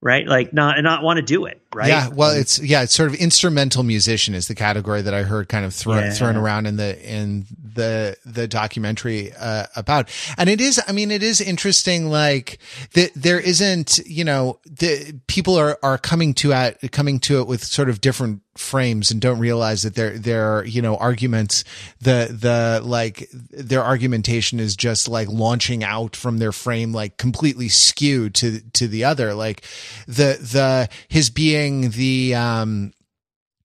[0.02, 0.26] right?
[0.26, 1.88] Like not and not want to do it, right?
[1.88, 5.48] Yeah, well, it's yeah, it's sort of instrumental musician is the category that I heard
[5.48, 6.12] kind of thrown yeah.
[6.12, 10.80] thrown around in the in the the documentary uh, about, and it is.
[10.86, 12.10] I mean, it is interesting.
[12.10, 12.58] Like
[12.94, 17.46] that, there isn't, you know, the people are are coming to at coming to it
[17.46, 21.64] with sort of different frames and don't realize that their their you know arguments
[22.02, 27.68] the the like their argumentation is just like launching out from their frame like completely
[27.70, 29.64] skewed to to the other like
[30.06, 32.92] the the his being the um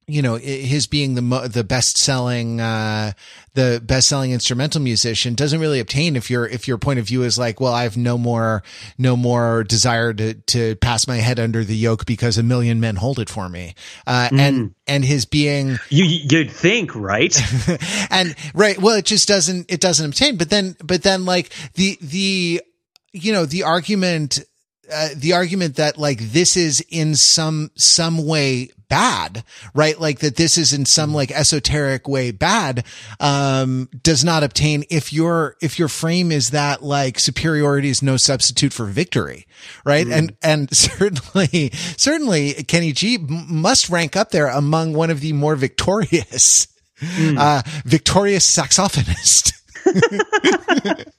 [0.09, 3.11] you know his being the mo- the best selling uh
[3.55, 7.23] the best selling instrumental musician doesn't really obtain if your if your point of view
[7.23, 8.63] is like well I have no more
[8.97, 12.95] no more desire to to pass my head under the yoke because a million men
[12.95, 13.75] hold it for me.
[14.05, 14.39] Uh mm.
[14.39, 17.35] and and his being you you'd think right?
[18.09, 20.37] And right well it just doesn't it doesn't obtain.
[20.37, 22.61] But then but then like the the
[23.11, 24.39] you know the argument
[24.91, 29.99] uh, the argument that like this is in some some way bad, right?
[29.99, 32.85] Like that this is in some like esoteric way bad,
[33.19, 38.17] um, does not obtain if your, if your frame is that like superiority is no
[38.17, 39.45] substitute for victory,
[39.85, 40.07] right?
[40.07, 40.17] Mm.
[40.17, 45.55] And, and certainly, certainly Kenny G must rank up there among one of the more
[45.55, 46.67] victorious,
[46.99, 47.38] mm.
[47.38, 49.53] uh, victorious saxophonist.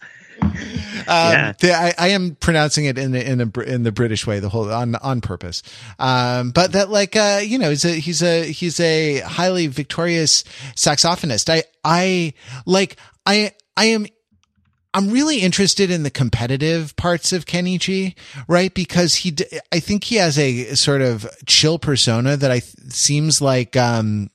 [1.08, 1.52] Um, yeah.
[1.58, 4.50] The, I, I, am pronouncing it in the in the in the British way, the
[4.50, 5.62] whole on on purpose.
[5.98, 10.44] Um, but that like uh, you know, he's a he's a he's a highly victorious
[10.76, 11.48] saxophonist.
[11.48, 12.34] I I
[12.66, 14.06] like I I am
[14.94, 18.14] I'm really interested in the competitive parts of Kenny G,
[18.48, 18.72] right?
[18.72, 19.36] Because he,
[19.70, 24.30] I think he has a sort of chill persona that I seems like, um,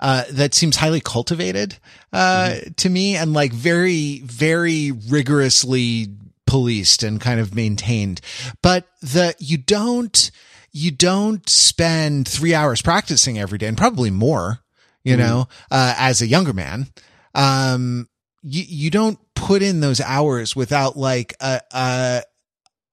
[0.00, 1.78] uh, that seems highly cultivated
[2.12, 2.72] uh, mm-hmm.
[2.72, 6.08] to me and like very, very rigorously
[6.46, 8.20] policed and kind of maintained.
[8.62, 10.30] But the you don't
[10.76, 14.60] you don't spend three hours practicing every day and probably more,
[15.04, 15.26] you mm-hmm.
[15.26, 16.88] know, uh, as a younger man.
[17.34, 18.08] Um,
[18.42, 22.22] you, you don't put in those hours without like a, a,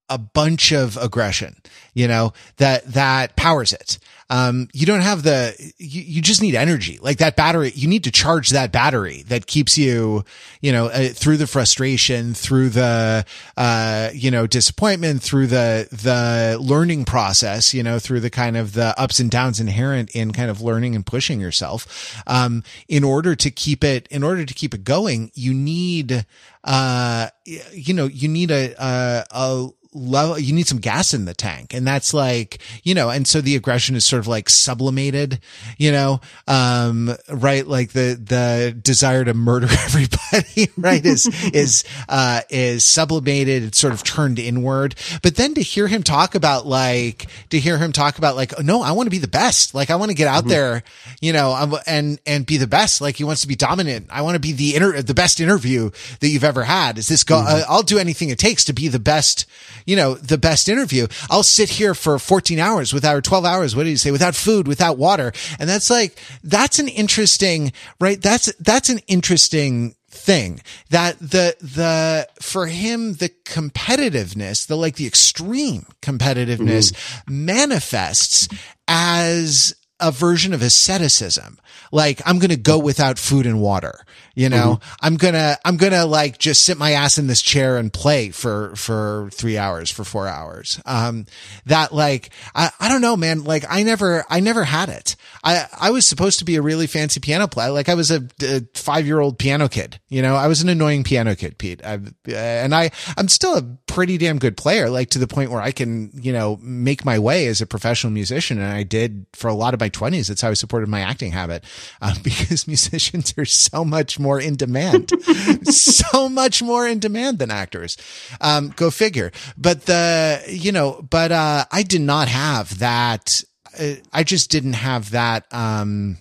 [0.10, 1.58] a bunch of aggression,
[1.93, 3.99] you know, that, that powers it.
[4.34, 6.97] Um, you don't have the, you, you just need energy.
[6.99, 10.25] Like that battery, you need to charge that battery that keeps you,
[10.59, 13.25] you know, uh, through the frustration, through the,
[13.57, 18.73] uh, you know, disappointment, through the, the learning process, you know, through the kind of
[18.73, 22.19] the ups and downs inherent in kind of learning and pushing yourself.
[22.25, 26.25] Um, in order to keep it, in order to keep it going, you need,
[26.63, 31.33] uh, you know, you need a, a, a level, you need some gas in the
[31.33, 31.73] tank.
[31.73, 35.39] And that's like, you know, and so the aggression is sort of like sublimated,
[35.77, 37.65] you know, um, right?
[37.65, 41.05] Like the, the desire to murder everybody, right?
[41.05, 43.63] Is, is, uh, is sublimated.
[43.63, 44.95] It's sort of turned inward.
[45.21, 48.61] But then to hear him talk about like, to hear him talk about like, oh,
[48.61, 49.73] no, I want to be the best.
[49.73, 50.49] Like I want to get out mm-hmm.
[50.49, 50.83] there,
[51.21, 53.01] you know, and, and be the best.
[53.01, 54.07] Like he wants to be dominant.
[54.09, 56.97] I want to be the inter, the best interview that you've ever had.
[56.97, 57.47] Is this go, mm-hmm.
[57.47, 59.45] uh, I'll do anything it takes to be the best,
[59.86, 61.07] you know, the best interview.
[61.29, 63.75] I'll sit here for 14 hours without 12 hours.
[63.75, 64.11] What did you say?
[64.11, 65.31] Without food, without water.
[65.59, 68.21] And that's like, that's an interesting, right?
[68.21, 70.61] That's, that's an interesting thing
[70.91, 77.45] that the the for him the competitiveness the like the extreme competitiveness mm-hmm.
[77.45, 78.47] manifests
[78.88, 81.59] as a version of asceticism
[81.91, 84.05] like i'm going to go without food and water
[84.36, 84.93] You know, mm-hmm.
[85.01, 88.75] I'm gonna, I'm gonna like just sit my ass in this chair and play for,
[88.75, 90.81] for three hours, for four hours.
[90.86, 91.27] Um,
[91.67, 93.43] that like, I, I don't know, man.
[93.43, 95.15] Like I never, I never had it.
[95.43, 97.69] I, I was supposed to be a really fancy piano player.
[97.69, 99.99] Like I was a, a five year old piano kid.
[100.09, 101.86] You know, I was an annoying piano kid, Pete.
[101.86, 103.61] I, and I, I'm still a
[103.93, 107.19] pretty damn good player, like to the point where I can, you know, make my
[107.19, 108.57] way as a professional musician.
[108.57, 110.29] And I did for a lot of my twenties.
[110.29, 111.63] That's how I supported my acting habit,
[112.01, 115.11] uh, because musicians are so much more in demand,
[115.69, 117.95] so much more in demand than actors.
[118.41, 119.31] Um, go figure.
[119.57, 123.43] But the, you know, but, uh, I did not have that.
[123.79, 126.17] Uh, I just didn't have that, um,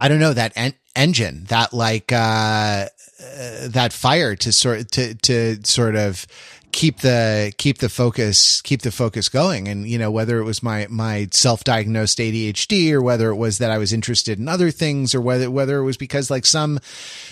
[0.00, 2.86] I don't know, that en- engine, that like, uh,
[3.20, 6.26] uh that fire to sort, to, to sort of,
[6.72, 9.68] keep the keep the focus keep the focus going.
[9.68, 13.70] And you know whether it was my my self-diagnosed ADHD or whether it was that
[13.70, 16.78] I was interested in other things or whether whether it was because like some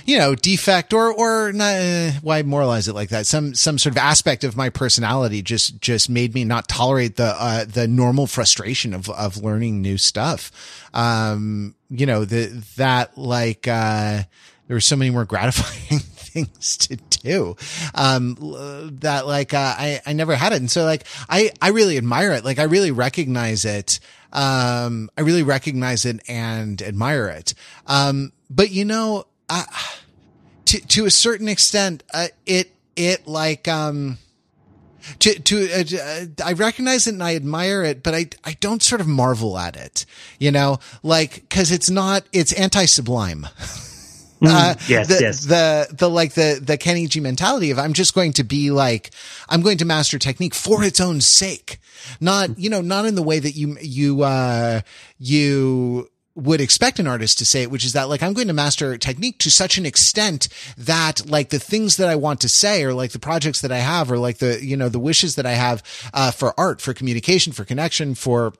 [0.04, 3.26] you know defect or or not, uh, why moralize it like that?
[3.26, 7.36] Some some sort of aspect of my personality just just made me not tolerate the
[7.38, 10.50] uh, the normal frustration of of learning new stuff.
[10.94, 14.22] Um you know the that like uh
[14.66, 17.56] there were so many more gratifying things to do
[17.94, 18.36] um
[19.00, 20.56] that like uh, i i never had it.
[20.56, 22.44] And so like i i really admire it.
[22.44, 24.00] Like i really recognize it
[24.32, 27.54] um i really recognize it and admire it.
[27.86, 29.64] Um but you know uh,
[30.66, 34.18] to to a certain extent uh, it it like um
[35.20, 39.00] to to uh, I recognize it and I admire it, but I I don't sort
[39.00, 40.04] of marvel at it,
[40.38, 43.46] you know, like because it's not it's anti sublime.
[44.40, 45.44] Mm, uh, yes, the, yes.
[45.44, 49.10] The, the, like the, the Kenny G mentality of I'm just going to be like,
[49.48, 51.78] I'm going to master technique for its own sake.
[52.20, 54.82] Not, you know, not in the way that you, you, uh,
[55.18, 58.52] you, would expect an artist to say it, which is that like I'm going to
[58.52, 62.84] master technique to such an extent that like the things that I want to say
[62.84, 65.46] or like the projects that I have or like the, you know, the wishes that
[65.46, 65.82] I have,
[66.12, 68.52] uh, for art, for communication, for connection, for,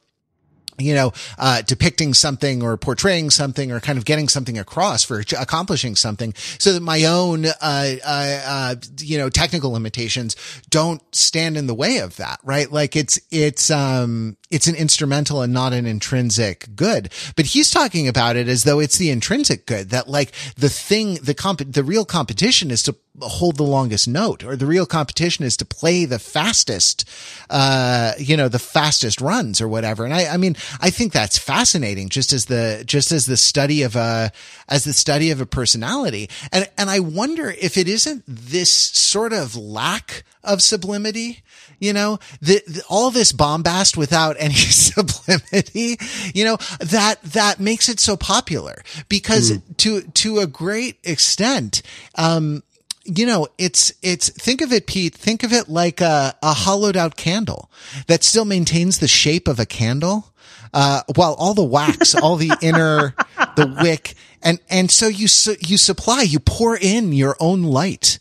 [0.78, 5.20] you know, uh, depicting something or portraying something or kind of getting something across for
[5.38, 10.36] accomplishing something so that my own, uh, uh, uh, you know, technical limitations
[10.70, 12.70] don't stand in the way of that, right?
[12.70, 17.12] Like it's, it's, um, it's an instrumental and not an intrinsic good.
[17.34, 21.14] But he's talking about it as though it's the intrinsic good that like the thing,
[21.14, 25.44] the comp, the real competition is to hold the longest note or the real competition
[25.44, 27.08] is to play the fastest,
[27.50, 30.04] uh, you know, the fastest runs or whatever.
[30.04, 33.82] And I, I mean, I think that's fascinating just as the, just as the study
[33.82, 34.32] of a,
[34.68, 36.28] as the study of a personality.
[36.52, 41.42] And, and I wonder if it isn't this sort of lack of sublimity
[41.78, 45.98] you know, the, the, all this bombast without any sublimity,
[46.34, 49.76] you know, that, that makes it so popular because mm.
[49.78, 51.82] to, to a great extent,
[52.14, 52.62] um,
[53.06, 56.96] you know, it's, it's, think of it, Pete, think of it like a, a hollowed
[56.96, 57.70] out candle
[58.06, 60.32] that still maintains the shape of a candle.
[60.74, 63.14] Uh, while all the wax, all the inner,
[63.56, 68.18] the wick, and, and so you, su- you supply, you pour in your own light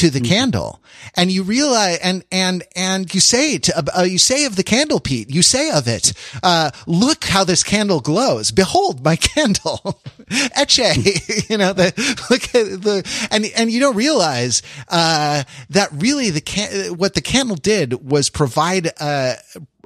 [0.00, 0.28] to the mm-hmm.
[0.28, 0.80] candle.
[1.14, 5.00] And you realize and and and you say to uh, you say of the candle
[5.00, 8.50] pete you say of it uh, look how this candle glows.
[8.50, 10.00] Behold my candle.
[10.56, 11.92] Etche you know the
[12.30, 17.22] look at the and and you don't realize uh, that really the can- what the
[17.22, 19.34] candle did was provide uh,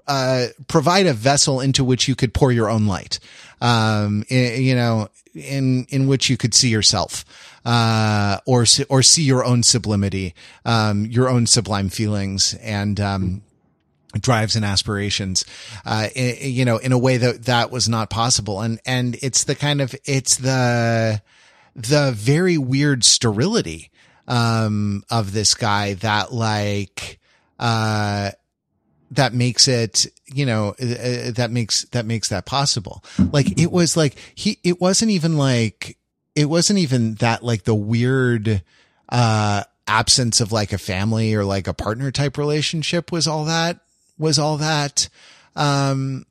[0.06, 3.18] uh, provide a vessel into which you could pour your own light.
[3.60, 7.24] Um, you know in in which you could see yourself
[7.64, 10.34] uh, or or see your own sublimity,
[10.64, 13.42] um, your own sublime feelings, and um,
[14.14, 15.44] drives and aspirations,
[15.84, 18.60] uh, in, you know, in a way that that was not possible.
[18.60, 21.22] And and it's the kind of it's the
[21.74, 23.90] the very weird sterility
[24.28, 27.18] um, of this guy that like
[27.58, 28.30] uh
[29.12, 33.70] that makes it you know uh, uh, that makes that makes that possible like it
[33.70, 35.96] was like he it wasn't even like
[36.34, 38.62] it wasn't even that like the weird,
[39.08, 43.80] uh, absence of like a family or like a partner type relationship was all that,
[44.18, 45.08] was all that,
[45.56, 46.24] um,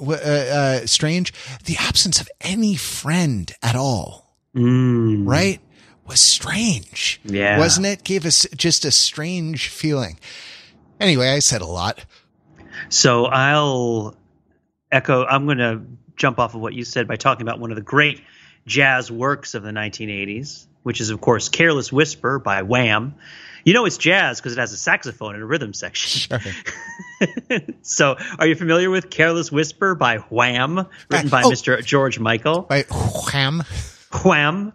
[0.00, 1.32] uh, uh, strange.
[1.64, 5.26] The absence of any friend at all, mm.
[5.26, 5.60] right?
[6.06, 7.20] Was strange.
[7.24, 7.58] Yeah.
[7.58, 8.02] Wasn't it?
[8.02, 10.18] Gave us just a strange feeling.
[11.00, 12.04] Anyway, I said a lot.
[12.88, 14.16] So I'll
[14.90, 15.82] echo, I'm going to
[16.16, 18.22] jump off of what you said by talking about one of the great
[18.68, 23.14] jazz works of the 1980s, which is, of course, Careless Whisper by Wham.
[23.64, 26.38] You know it's jazz because it has a saxophone and a rhythm section.
[26.40, 27.58] Sure.
[27.82, 31.84] so, are you familiar with Careless Whisper by Wham, written by oh, Mr.
[31.84, 32.62] George Michael?
[32.62, 32.84] By
[33.32, 33.64] Wham?
[34.24, 34.72] Wham.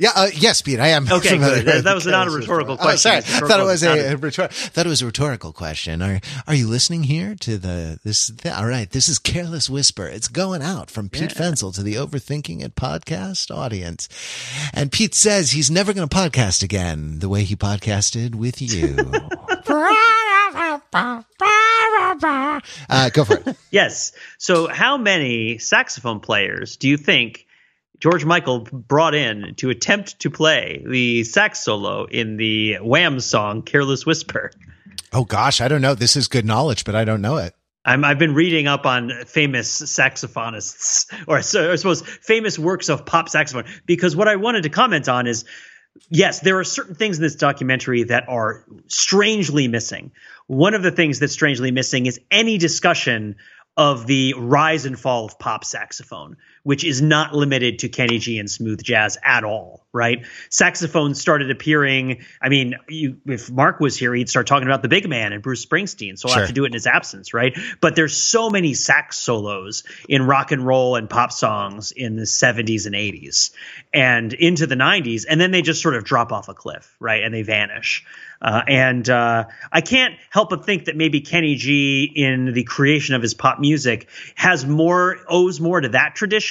[0.00, 1.10] Yeah, uh, yes, Pete, I am.
[1.10, 1.64] Okay, good.
[1.66, 2.84] That, that was not a rhetorical Whisperer.
[2.92, 3.10] question.
[3.16, 4.12] Oh, sorry, I thought it was a, rhetorical.
[4.12, 6.02] a rhetor- thought it was a rhetorical question.
[6.02, 8.28] Are Are you listening here to the this?
[8.30, 10.06] Th- all right, this is Careless Whisper.
[10.06, 11.42] It's going out from Pete Yeah.
[11.50, 14.08] Fenzel to the Overthinking It podcast audience,
[14.72, 18.94] and Pete says he's never going to podcast again the way he podcasted with you.
[22.88, 23.56] uh, go for it.
[23.70, 24.12] Yes.
[24.38, 27.46] So, how many saxophone players do you think
[28.00, 33.62] George Michael brought in to attempt to play the sax solo in the Wham song
[33.62, 34.52] "Careless Whisper"?
[35.12, 35.94] Oh gosh, I don't know.
[35.94, 37.54] This is good knowledge, but I don't know it.
[37.84, 43.06] I'm, I've been reading up on famous saxophonists, or, so- I suppose famous works of
[43.06, 45.44] pop saxophone, because what I wanted to comment on is
[46.10, 50.12] yes, there are certain things in this documentary that are strangely missing.
[50.46, 53.36] One of the things that's strangely missing is any discussion
[53.76, 58.38] of the rise and fall of pop saxophone, which is not limited to Kenny G
[58.38, 60.26] and smooth jazz at all, right?
[60.50, 62.24] Saxophones started appearing.
[62.42, 65.42] I mean, you, if Mark was here, he'd start talking about the big man and
[65.42, 66.18] Bruce Springsteen.
[66.18, 66.40] So I'll Sure.
[66.42, 67.56] have to do it in his absence, right?
[67.80, 72.22] But there's so many sax solos in rock and roll and pop songs in the
[72.26, 73.50] 70s and 80s
[73.92, 75.24] and into the 90s.
[75.28, 77.22] And then they just sort of drop off a cliff, right?
[77.22, 78.04] And they vanish.
[78.40, 83.16] Uh, and uh, I can't help but think that maybe Kenny G, in the creation
[83.16, 86.47] of his pop music, has more owes more to that tradition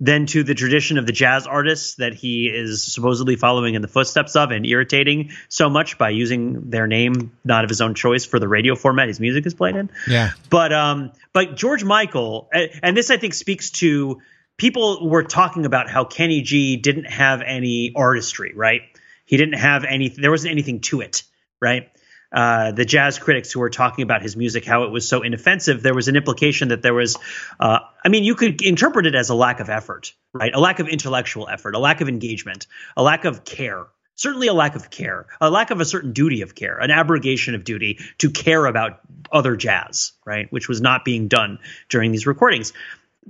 [0.00, 3.88] than to the tradition of the jazz artists that he is supposedly following in the
[3.88, 8.24] footsteps of and irritating so much by using their name, not of his own choice,
[8.24, 9.90] for the radio format his music is played in.
[10.08, 10.30] Yeah.
[10.50, 12.48] But um, but George Michael,
[12.82, 14.20] and this I think speaks to
[14.56, 18.82] people were talking about how Kenny G didn't have any artistry, right?
[19.24, 20.08] He didn't have any.
[20.08, 21.22] There wasn't anything to it,
[21.60, 21.90] right?
[22.34, 25.82] Uh, the jazz critics who were talking about his music, how it was so inoffensive,
[25.82, 27.16] there was an implication that there was,
[27.60, 30.52] uh, I mean, you could interpret it as a lack of effort, right?
[30.52, 32.66] A lack of intellectual effort, a lack of engagement,
[32.96, 33.86] a lack of care.
[34.16, 37.54] Certainly a lack of care, a lack of a certain duty of care, an abrogation
[37.54, 40.50] of duty to care about other jazz, right?
[40.52, 41.58] Which was not being done
[41.88, 42.72] during these recordings.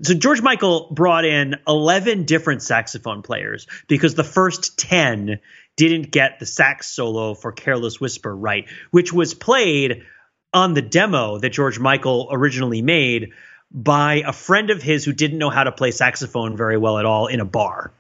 [0.03, 5.39] So George Michael brought in 11 different saxophone players because the first 10
[5.77, 10.05] didn't get the sax solo for Careless Whisper right, which was played
[10.53, 13.33] on the demo that George Michael originally made
[13.73, 17.05] by a friend of his who didn't know how to play saxophone very well at
[17.05, 17.93] all in a bar.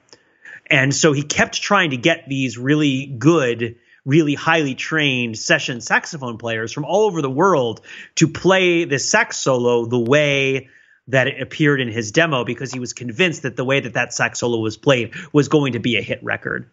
[0.71, 6.39] And so he kept trying to get these really good, really highly trained session saxophone
[6.39, 7.81] players from all over the world
[8.15, 10.69] to play this sax solo the way
[11.09, 14.15] that it appeared in his demo because he was convinced that the way that that
[14.15, 16.71] sax solo was played was going to be a hit record.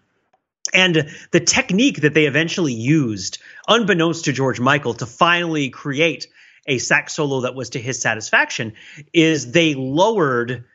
[0.73, 6.27] And the technique that they eventually used, unbeknownst to George Michael, to finally create
[6.67, 8.73] a sax solo that was to his satisfaction,
[9.13, 10.65] is they lowered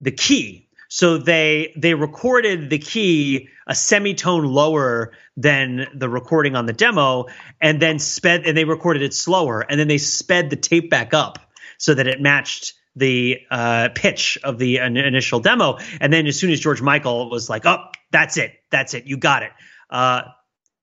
[0.00, 0.68] the key.
[0.88, 7.26] So they they recorded the key a semitone lower than the recording on the demo,
[7.60, 11.14] and then sped and they recorded it slower, and then they sped the tape back
[11.14, 11.38] up
[11.78, 15.78] so that it matched the uh, pitch of the in- initial demo.
[16.00, 19.16] And then as soon as George Michael was like, "Oh, that's it, that's it, you
[19.16, 19.50] got it,"
[19.90, 20.22] uh,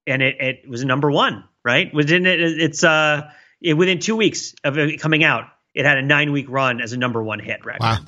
[0.06, 1.94] and it it was number one, right?
[1.94, 6.02] Within it, it's uh it, within two weeks of it coming out, it had a
[6.02, 7.82] nine week run as a number one hit record.
[7.82, 8.00] Wow.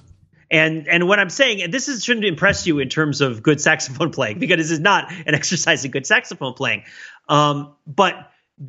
[0.52, 3.62] And and what I'm saying, and this is, shouldn't impress you in terms of good
[3.62, 6.84] saxophone playing, because this is not an exercise in good saxophone playing.
[7.28, 8.16] Um, but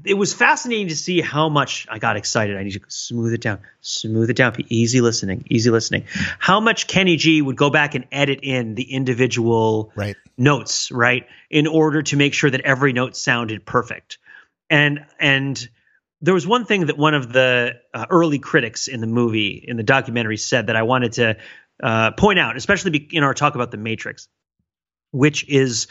[0.04, 2.56] it was fascinating to see how much I got excited.
[2.56, 6.04] I need to smooth it down, smooth it down, easy listening, easy listening.
[6.38, 10.16] How much Kenny G would go back and edit in the individual Right.
[10.38, 14.18] notes, right, in order to make sure that every note sounded perfect.
[14.68, 15.68] And and
[16.20, 19.76] there was one thing that one of the uh, early critics in the movie in
[19.76, 21.36] the documentary said that I wanted to
[21.82, 24.28] uh, point out, especially in our talk about the Matrix,
[25.10, 25.88] which is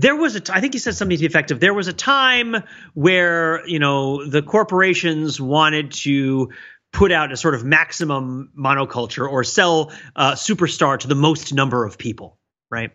[0.00, 1.88] there was a t- I think he said something to the effect of there was
[1.88, 2.56] a time
[2.94, 6.50] where you know the corporations wanted to
[6.92, 11.84] put out a sort of maximum monoculture or sell uh, superstar to the most number
[11.84, 12.38] of people,
[12.70, 12.92] right?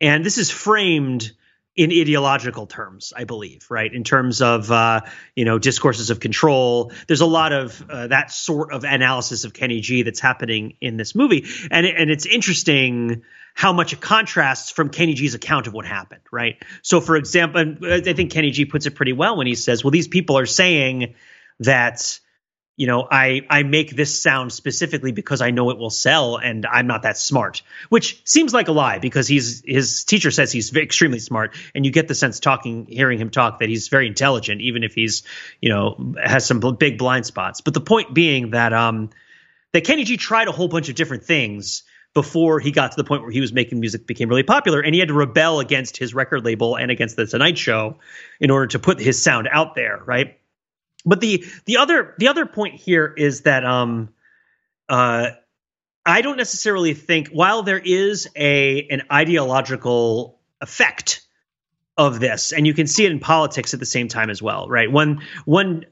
[0.00, 1.32] And this is framed
[1.76, 3.92] in ideological terms, I believe, right?
[3.92, 5.00] In terms of uh,
[5.34, 6.92] you know discourses of control.
[7.08, 10.96] There's a lot of uh, that sort of analysis of Kenny G that's happening in
[10.96, 13.22] this movie, and and it's interesting
[13.54, 16.62] how much it contrasts from Kenny G's account of what happened, right?
[16.82, 19.90] So, for example, I think Kenny G puts it pretty well when he says, "Well,
[19.90, 21.14] these people are saying
[21.60, 22.20] that."
[22.76, 26.66] You know, I I make this sound specifically because I know it will sell, and
[26.66, 30.74] I'm not that smart, which seems like a lie because he's his teacher says he's
[30.74, 34.60] extremely smart, and you get the sense talking, hearing him talk that he's very intelligent,
[34.60, 35.22] even if he's
[35.60, 37.60] you know has some big blind spots.
[37.60, 39.10] But the point being that um
[39.72, 43.04] that Kenny G tried a whole bunch of different things before he got to the
[43.04, 45.96] point where he was making music became really popular, and he had to rebel against
[45.96, 47.98] his record label and against the Tonight Show
[48.40, 50.38] in order to put his sound out there, right?
[51.04, 54.10] But the the other the other point here is that um
[54.88, 55.30] uh
[56.06, 61.22] I don't necessarily think while there is a an ideological effect
[61.96, 64.68] of this and you can see it in politics at the same time as well
[64.68, 64.90] right?
[64.90, 65.86] One one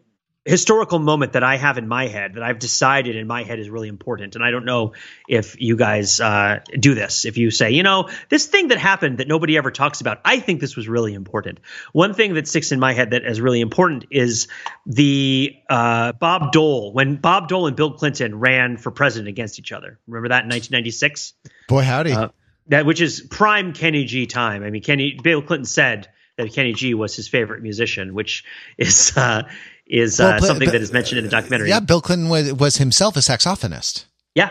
[0.44, 3.70] historical moment that I have in my head that I've decided in my head is
[3.70, 4.34] really important.
[4.34, 4.94] And I don't know
[5.28, 7.24] if you guys uh, do this.
[7.24, 10.40] If you say, you know, this thing that happened that nobody ever talks about, I
[10.40, 11.60] think this was really important.
[11.92, 14.48] One thing that sticks in my head that is really important is
[14.84, 19.70] the uh, Bob Dole, when Bob Dole and Bill Clinton ran for president against each
[19.70, 20.00] other.
[20.08, 21.34] Remember that in 1996?
[21.68, 22.12] Boy, howdy.
[22.12, 22.28] Uh,
[22.68, 24.64] that which is prime Kenny G time.
[24.64, 28.44] I mean, Kenny Bill Clinton said that Kenny G was his favorite musician, which
[28.78, 29.42] is uh,
[29.92, 31.68] is uh, well, something that is mentioned in the documentary.
[31.68, 34.06] Yeah, Bill Clinton was, was himself a saxophonist.
[34.34, 34.50] Yeah.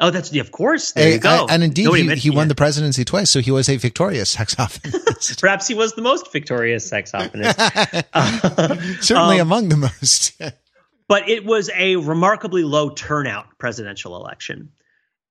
[0.00, 0.92] Oh, that's of course.
[0.92, 1.46] There a, you go.
[1.50, 5.40] and indeed, Nobody he, he won the presidency twice, so he was a victorious saxophonist.
[5.40, 7.54] Perhaps he was the most victorious saxophonist.
[8.14, 10.40] uh, Certainly um, among the most.
[11.08, 14.70] but it was a remarkably low turnout presidential election.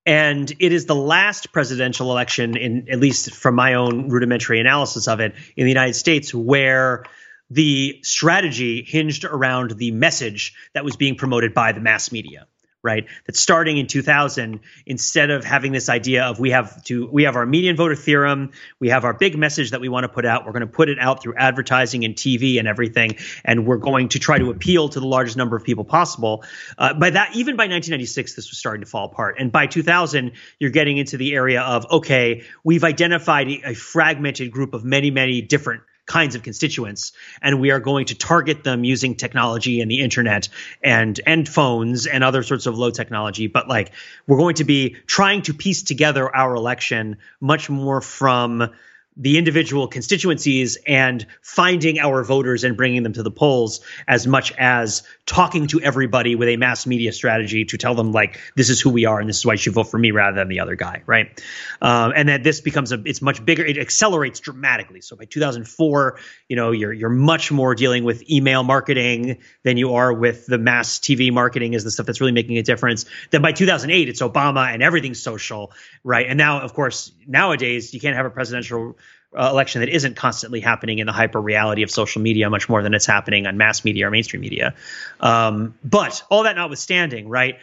[0.06, 5.08] And it is the last presidential election, in at least from my own rudimentary analysis
[5.08, 7.06] of it, in the United States, where
[7.50, 12.48] the strategy hinged around the message that was being promoted by the mass media
[12.84, 13.08] right?
[13.26, 17.36] That starting in 2000 instead of having this idea of we have to we have
[17.36, 20.46] our median voter theorem we have our big message that we want to put out
[20.46, 24.08] we're going to put it out through advertising and tv and everything and we're going
[24.10, 26.46] to try to appeal to the largest number of people possible.
[26.78, 29.36] Uh, by that even by 1996 this was starting to fall apart.
[29.40, 34.74] And by 2000 you're getting into the area of okay we've identified a fragmented group
[34.74, 39.14] of many many different kinds of constituents and we are going to target them using
[39.16, 40.50] technology and the internet
[40.82, 43.48] and and phones and other sorts of low technology.
[43.48, 43.92] But like
[44.26, 48.72] we're going to be trying to piece together our election much more from
[49.18, 54.52] the individual constituencies and finding our voters and bringing them to the polls as much
[54.54, 58.80] as talking to everybody with a mass media strategy to tell them like this is
[58.80, 60.60] who we are and this is why you should vote for me rather than the
[60.60, 61.42] other guy right?
[61.82, 65.02] Um, and that this becomes a it's much bigger it accelerates dramatically.
[65.02, 69.96] So by 2004 you know you're you're much more dealing with email marketing than you
[69.96, 73.06] are with the mass tv marketing is the stuff that's really making a difference.
[73.32, 75.72] Then by 2008 it's obama and everything's social
[76.04, 76.28] right?
[76.28, 78.96] And now of course nowadays you can't have a presidential
[79.36, 82.82] uh, election that isn't constantly happening in the hyper reality of social media much more
[82.82, 84.74] than it's happening on mass media or mainstream media.
[85.20, 87.58] Um, but all that notwithstanding, right?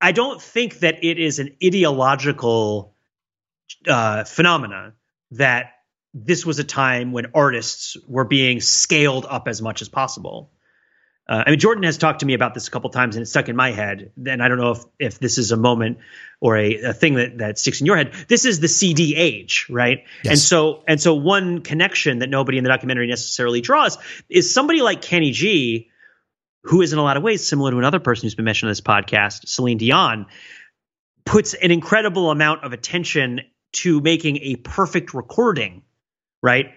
[0.00, 2.94] I don't think that it is an ideological
[3.86, 4.94] uh, phenomena
[5.32, 5.74] that
[6.14, 10.50] this was a time when artists were being scaled up as much as possible.
[11.32, 13.30] Uh, I mean, Jordan has talked to me about this a couple times, and it's
[13.30, 14.12] stuck in my head.
[14.26, 15.96] And I don't know if if this is a moment
[16.42, 18.12] or a, a thing that that sticks in your head.
[18.28, 20.04] This is the CD age, right?
[20.24, 20.32] Yes.
[20.32, 23.96] And so and so one connection that nobody in the documentary necessarily draws
[24.28, 25.88] is somebody like Kenny G,
[26.64, 28.72] who is in a lot of ways similar to another person who's been mentioned on
[28.72, 30.26] this podcast, Celine Dion,
[31.24, 33.40] puts an incredible amount of attention
[33.72, 35.80] to making a perfect recording,
[36.42, 36.74] right?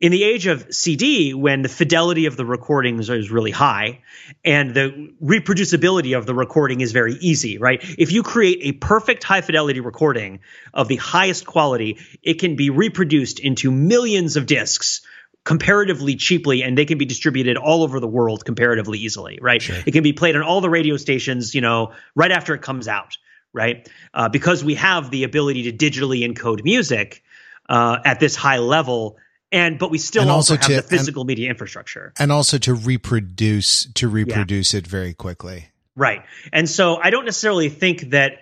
[0.00, 4.00] In the age of CD, when the fidelity of the recordings is really high
[4.44, 7.82] and the reproducibility of the recording is very easy, right?
[7.98, 10.40] If you create a perfect high fidelity recording
[10.72, 15.02] of the highest quality, it can be reproduced into millions of discs
[15.44, 19.60] comparatively cheaply and they can be distributed all over the world comparatively easily, right?
[19.62, 19.76] Sure.
[19.86, 22.88] It can be played on all the radio stations, you know, right after it comes
[22.88, 23.18] out,
[23.52, 23.88] right?
[24.12, 27.22] Uh, because we have the ability to digitally encode music
[27.68, 29.18] uh, at this high level
[29.54, 32.12] and but we still and also, also have to, the physical and, media infrastructure.
[32.18, 34.78] And also to reproduce to reproduce yeah.
[34.78, 35.70] it very quickly.
[35.96, 36.22] Right.
[36.52, 38.40] And so i don't necessarily think that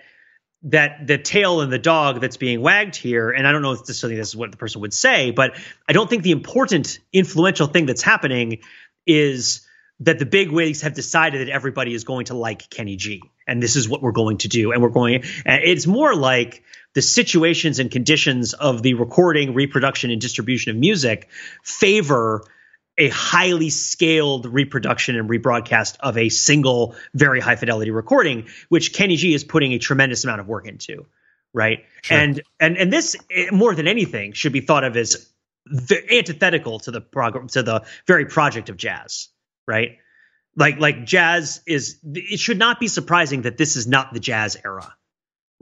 [0.63, 3.79] that the tail and the dog that's being wagged here and i don't know if
[3.81, 5.57] necessarily this is what the person would say but
[5.89, 8.59] i don't think the important influential thing that's happening
[9.05, 9.67] is
[9.99, 13.61] that the big wigs have decided that everybody is going to like kenny g and
[13.61, 16.63] this is what we're going to do and we're going it's more like
[16.93, 21.27] the situations and conditions of the recording, reproduction, and distribution of music
[21.63, 22.45] favor
[22.97, 29.15] a highly scaled reproduction and rebroadcast of a single very high fidelity recording, which Kenny
[29.15, 31.07] G is putting a tremendous amount of work into,
[31.53, 31.85] right?
[32.03, 32.17] Sure.
[32.17, 35.27] And and and this eh, more than anything should be thought of as
[35.65, 39.29] the antithetical to the prog- to the very project of jazz,
[39.67, 39.97] right?
[40.55, 44.57] Like like jazz is it should not be surprising that this is not the jazz
[44.63, 44.95] era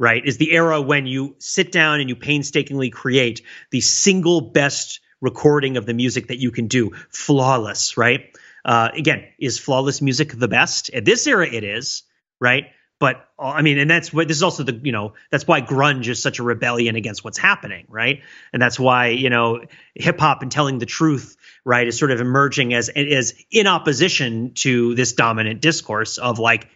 [0.02, 5.00] right, is the era when you sit down and you painstakingly create the single best
[5.22, 8.36] recording of the music that you can do, flawless, right?
[8.66, 10.90] Uh, again, is flawless music the best?
[10.90, 12.02] At this era, it is,
[12.40, 12.66] right?
[13.02, 15.60] But uh, I mean, and that's what this is also the you know that's why
[15.60, 18.22] grunge is such a rebellion against what's happening, right?
[18.54, 19.62] And that's why you know
[19.96, 24.54] hip hop and telling the truth, right, is sort of emerging as as in opposition
[24.54, 26.70] to this dominant discourse of like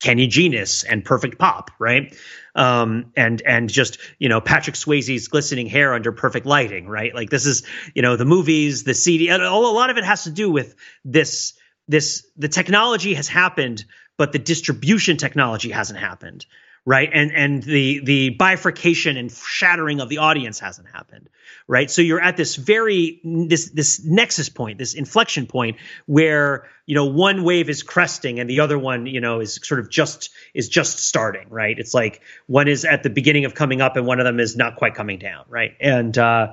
[0.00, 2.16] Kenny Genus and perfect pop, right?
[2.54, 7.14] Um, and and just you know Patrick Swayze's glistening hair under perfect lighting, right?
[7.14, 7.64] Like this is
[7.94, 10.74] you know the movies, the CD, all, a lot of it has to do with
[11.04, 11.52] this
[11.86, 13.84] this the technology has happened,
[14.20, 16.44] but the distribution technology hasn't happened,
[16.84, 17.08] right?
[17.10, 21.30] And and the the bifurcation and shattering of the audience hasn't happened,
[21.66, 21.90] right?
[21.90, 27.06] So you're at this very this this nexus point, this inflection point where you know
[27.06, 30.68] one wave is cresting and the other one you know is sort of just is
[30.68, 31.78] just starting, right?
[31.78, 34.54] It's like one is at the beginning of coming up and one of them is
[34.54, 35.74] not quite coming down, right?
[35.80, 36.52] And uh,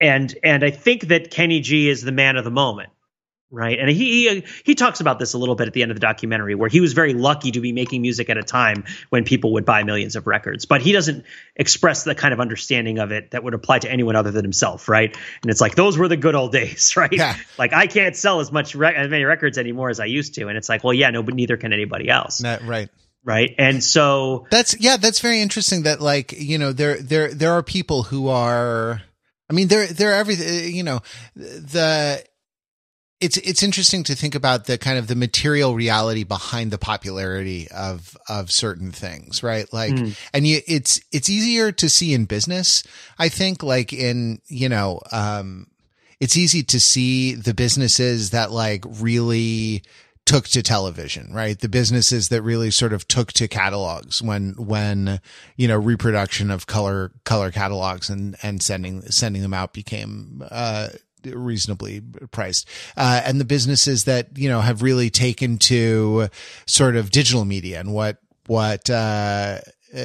[0.00, 2.90] and and I think that Kenny G is the man of the moment
[3.50, 3.78] right?
[3.78, 6.00] And he, he he talks about this a little bit at the end of the
[6.00, 9.52] documentary where he was very lucky to be making music at a time when people
[9.54, 10.66] would buy millions of records.
[10.66, 11.24] But he doesn't
[11.56, 14.88] express the kind of understanding of it that would apply to anyone other than himself
[14.88, 15.16] right?
[15.42, 17.12] And it's like those were the good old days right?
[17.12, 17.36] Yeah.
[17.58, 20.48] like i can't sell as much re- as many records anymore as i used to.
[20.48, 22.42] And it's like well yeah no but neither can anybody else.
[22.44, 22.88] Right.
[23.24, 23.54] Right?
[23.58, 27.62] And so that's yeah that's very interesting that like you know there there there are
[27.62, 29.02] people who are
[29.50, 31.00] I mean, they're, they're everything, you know,
[31.34, 32.22] the,
[33.20, 37.68] it's it's interesting to think about the kind of the material reality behind the popularity
[37.70, 40.16] of of certain things right like mm.
[40.32, 42.84] and you it's it's easier to see in business
[43.18, 45.66] i think like in you know um
[46.20, 49.82] it's easy to see the businesses that like really
[50.28, 51.58] took to television, right?
[51.58, 55.20] The businesses that really sort of took to catalogs when, when,
[55.56, 60.88] you know, reproduction of color, color catalogs and, and sending, sending them out became, uh,
[61.24, 62.68] reasonably priced.
[62.96, 66.28] Uh, and the businesses that, you know, have really taken to
[66.66, 69.58] sort of digital media and what, what, uh,
[69.94, 70.00] uh,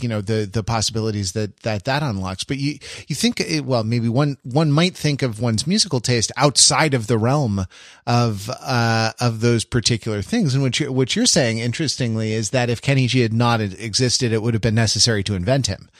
[0.00, 2.44] you know the the possibilities that that that unlocks.
[2.44, 2.78] But you
[3.08, 7.08] you think it, well maybe one one might think of one's musical taste outside of
[7.08, 7.66] the realm
[8.06, 10.54] of uh of those particular things.
[10.54, 14.32] And what you what you're saying interestingly is that if Kenny G had not existed
[14.32, 15.90] it would have been necessary to invent him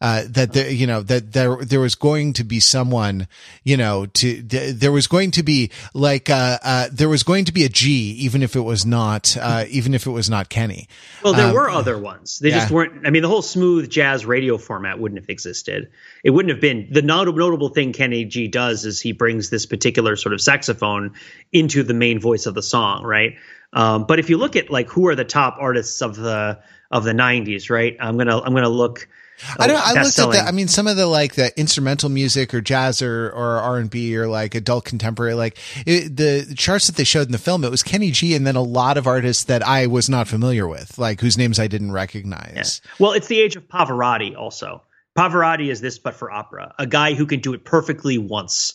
[0.00, 3.28] uh, that there, you know, that there, there was going to be someone,
[3.64, 7.52] you know, to, there was going to be like, uh, uh, there was going to
[7.52, 10.88] be a G, even if it was not, uh, even if it was not Kenny.
[11.22, 12.38] Well, there um, were other ones.
[12.38, 12.60] They yeah.
[12.60, 15.90] just weren't, I mean, the whole smooth jazz radio format wouldn't have existed.
[16.22, 19.66] It wouldn't have been the not- notable thing Kenny G does is he brings this
[19.66, 21.14] particular sort of saxophone
[21.52, 23.36] into the main voice of the song, right?
[23.72, 26.60] Um, but if you look at like who are the top artists of the
[26.90, 27.96] of the 90s, right?
[28.00, 29.08] I'm gonna I'm gonna look
[29.58, 29.76] I don't.
[29.76, 30.38] I looked selling.
[30.38, 30.48] at that.
[30.48, 33.90] I mean, some of the like the instrumental music or jazz or or R and
[33.90, 37.64] B or like adult contemporary, like it, the charts that they showed in the film,
[37.64, 40.66] it was Kenny G and then a lot of artists that I was not familiar
[40.66, 42.80] with, like whose names I didn't recognize.
[42.84, 42.90] Yeah.
[42.98, 44.36] Well, it's the age of Pavarotti.
[44.36, 44.82] Also,
[45.16, 48.74] Pavarotti is this, but for opera, a guy who can do it perfectly once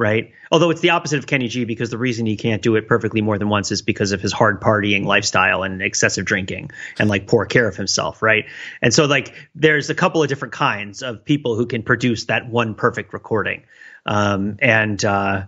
[0.00, 0.32] right?
[0.50, 3.20] Although it's the opposite of Kenny G because the reason he can't do it perfectly
[3.20, 7.26] more than once is because of his hard partying lifestyle and excessive drinking and like
[7.26, 8.46] poor care of himself, right?
[8.80, 12.48] And so like there's a couple of different kinds of people who can produce that
[12.48, 13.64] one perfect recording.
[14.06, 15.44] Um, and uh,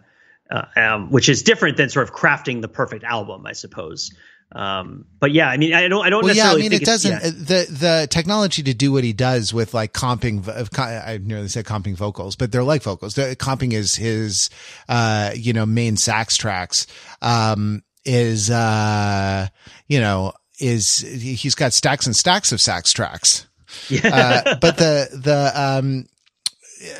[0.51, 4.13] uh, um, which is different than sort of crafting the perfect album, I suppose.
[4.55, 6.63] Um, but yeah, I mean, I don't, I don't well, necessarily.
[6.63, 7.11] Yeah, I mean, it doesn't.
[7.11, 7.31] Yeah.
[7.31, 10.47] The the technology to do what he does with like comping,
[10.79, 13.15] I nearly said comping vocals, but they're like vocals.
[13.15, 14.51] The, comping is his,
[14.89, 16.87] uh, you know, main sax tracks.
[17.23, 19.49] Um, is uh,
[19.89, 23.49] you know, is he's got stacks and stacks of sax tracks.
[23.89, 24.43] Yeah.
[24.45, 26.05] uh, but the the um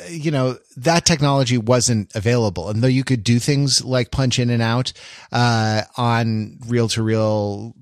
[0.09, 2.69] you know, that technology wasn't available.
[2.69, 4.93] And though you could do things like punch in and out,
[5.31, 7.75] uh, on reel to reel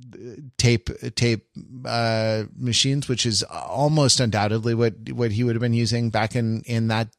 [0.57, 1.47] tape, tape,
[1.85, 6.61] uh, machines, which is almost undoubtedly what, what he would have been using back in,
[6.65, 7.09] in that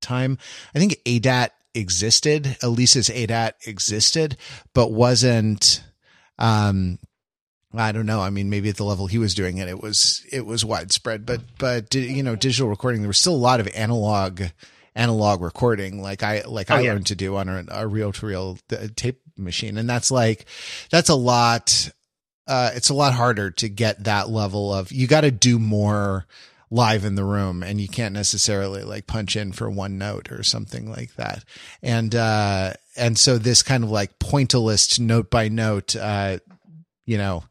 [0.00, 0.38] time.
[0.74, 2.44] I think ADAT existed.
[2.62, 4.36] Alesis ADAT existed,
[4.74, 5.82] but wasn't,
[6.38, 6.98] um,
[7.72, 8.20] I don't know.
[8.20, 11.24] I mean, maybe at the level he was doing it, it was it was widespread.
[11.24, 14.42] But but you know, digital recording, there was still a lot of analog
[14.96, 16.92] analog recording, like I like oh, I yeah.
[16.92, 18.58] learned to do on a reel to reel
[18.96, 20.46] tape machine, and that's like
[20.90, 21.90] that's a lot.
[22.46, 24.90] Uh, it's a lot harder to get that level of.
[24.90, 26.26] You got to do more
[26.70, 30.42] live in the room and you can't necessarily like punch in for one note or
[30.42, 31.44] something like that.
[31.82, 36.38] And, uh, and so this kind of like pointillist note by note, uh,
[37.10, 37.42] you know,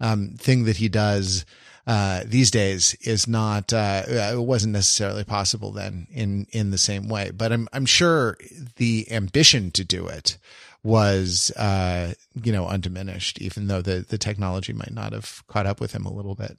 [0.00, 1.44] um, thing that he does,
[1.88, 7.08] uh, these days is not, uh, it wasn't necessarily possible then in, in the same
[7.08, 8.36] way, but I'm, I'm sure
[8.76, 10.38] the ambition to do it
[10.84, 12.12] was, uh,
[12.44, 16.06] you know, undiminished, even though the, the technology might not have caught up with him
[16.06, 16.56] a little bit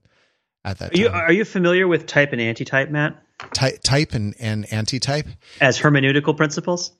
[0.65, 1.15] at that Are you, time.
[1.29, 3.15] are you familiar with type and antitype, Matt,
[3.53, 5.27] Ty- type and, and anti-type.
[5.61, 6.91] as hermeneutical principles?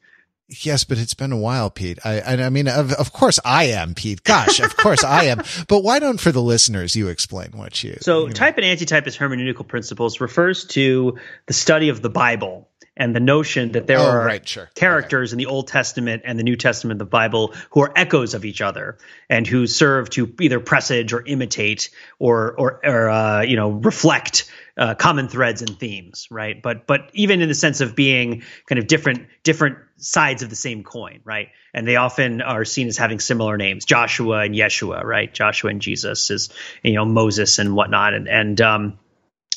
[0.50, 2.00] Yes, but it's been a while, Pete.
[2.04, 4.24] I, I, I mean, of, of course I am, Pete.
[4.24, 5.44] Gosh, of course I am.
[5.68, 7.98] But why don't, for the listeners, you explain what you?
[8.02, 8.32] So, you know.
[8.34, 12.68] type and antitype as hermeneutical principles refers to the study of the Bible
[12.98, 14.70] and the notion that there Oh, are right, sure.
[14.76, 18.34] characters in the Old Testament and the New Testament of the Bible who are echoes
[18.34, 18.98] of each other
[19.30, 24.52] and who serve to either presage or imitate or or, or uh, you know reflect
[24.78, 26.62] uh, common threads and themes, right?
[26.62, 30.56] But but even in the sense of being kind of different different sides of the
[30.56, 31.50] same coin, right?
[31.74, 35.34] And they often are seen as having similar names, Joshua and Yeshua, right?
[35.34, 36.50] Joshua and Jesus is
[36.84, 39.00] you know Moses and whatnot, and and um,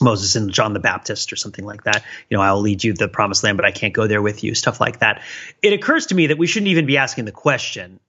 [0.01, 2.05] Moses and John the Baptist or something like that.
[2.29, 4.55] You know, I'll lead you the promised land, but I can't go there with you,
[4.55, 5.23] stuff like that.
[5.63, 8.01] It occurs to me that we shouldn't even be asking the question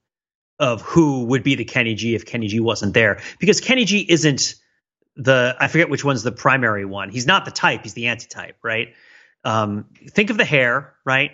[0.58, 4.04] of who would be the Kenny G if Kenny G wasn't there, because Kenny G
[4.08, 4.54] isn't
[5.16, 7.10] the, I forget which one's the primary one.
[7.10, 8.94] He's not the type, he's the antitype, right?
[9.44, 11.32] Um, think of the hair, right?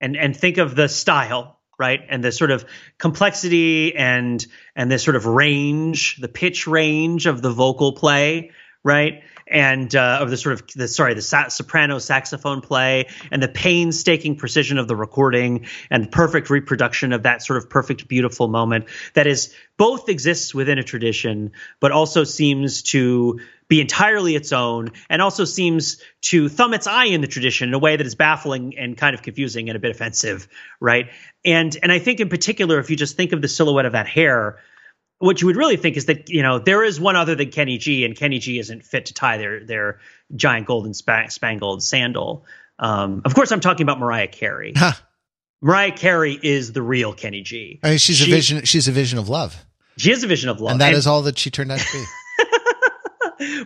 [0.00, 2.00] And, and think of the style, right?
[2.08, 2.64] And the sort of
[2.98, 4.44] complexity and,
[4.74, 8.50] and the sort of range, the pitch range of the vocal play,
[8.82, 9.22] right?
[9.50, 13.48] And uh, of the sort of the sorry the sa- soprano saxophone play and the
[13.48, 18.48] painstaking precision of the recording and the perfect reproduction of that sort of perfect beautiful
[18.48, 24.52] moment that is both exists within a tradition but also seems to be entirely its
[24.52, 28.06] own and also seems to thumb its eye in the tradition in a way that
[28.06, 30.48] is baffling and kind of confusing and a bit offensive
[30.78, 31.10] right?
[31.44, 34.06] And and i think in particular if you just think of the silhouette of that
[34.06, 34.58] hair
[35.20, 37.78] what you would really think is that you know there is one other than Kenny
[37.78, 40.00] G, and Kenny G isn't fit to tie their their
[40.34, 42.44] giant golden spangled sandal.
[42.78, 44.72] Um, of course, I'm talking about Mariah Carey.
[44.74, 44.92] Huh.
[45.60, 47.78] Mariah Carey is the real Kenny G.
[47.82, 48.64] I mean, she's She- a vision.
[48.64, 49.64] She's a vision of love,
[49.98, 51.92] She is a vision of love, and that is all that she turned out to
[51.92, 52.04] be.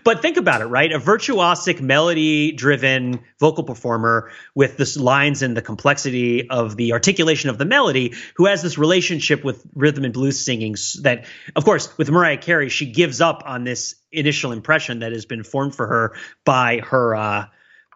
[0.04, 0.92] but think about it, right?
[0.92, 7.58] A virtuosic, melody-driven vocal performer with the lines and the complexity of the articulation of
[7.58, 10.76] the melody, who has this relationship with rhythm and blues singing.
[11.02, 11.26] That,
[11.56, 15.42] of course, with Mariah Carey, she gives up on this initial impression that has been
[15.42, 17.16] formed for her by her.
[17.16, 17.46] Uh,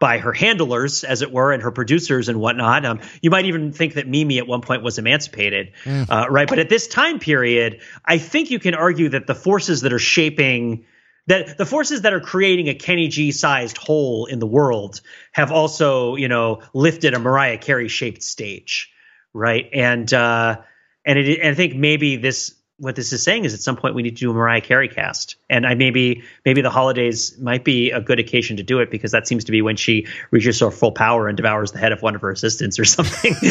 [0.00, 2.84] by her handlers, as it were, and her producers and whatnot.
[2.84, 5.72] Um, you might even think that Mimi at one point was emancipated,
[6.08, 6.48] uh, right?
[6.48, 9.98] But at this time period, I think you can argue that the forces that are
[9.98, 10.84] shaping
[11.28, 15.00] that the forces that are creating a Kenny G sized hole in the world
[15.32, 18.90] have also, you know, lifted a Mariah Carey shaped stage,
[19.32, 19.68] right?
[19.72, 20.60] And uh,
[21.04, 23.94] and it, and I think maybe this what this is saying is at some point
[23.94, 27.64] we need to do a Mariah Carey cast, and I maybe maybe the holidays might
[27.64, 30.60] be a good occasion to do it because that seems to be when she reaches
[30.60, 33.34] her full power and devours the head of one of her assistants or something.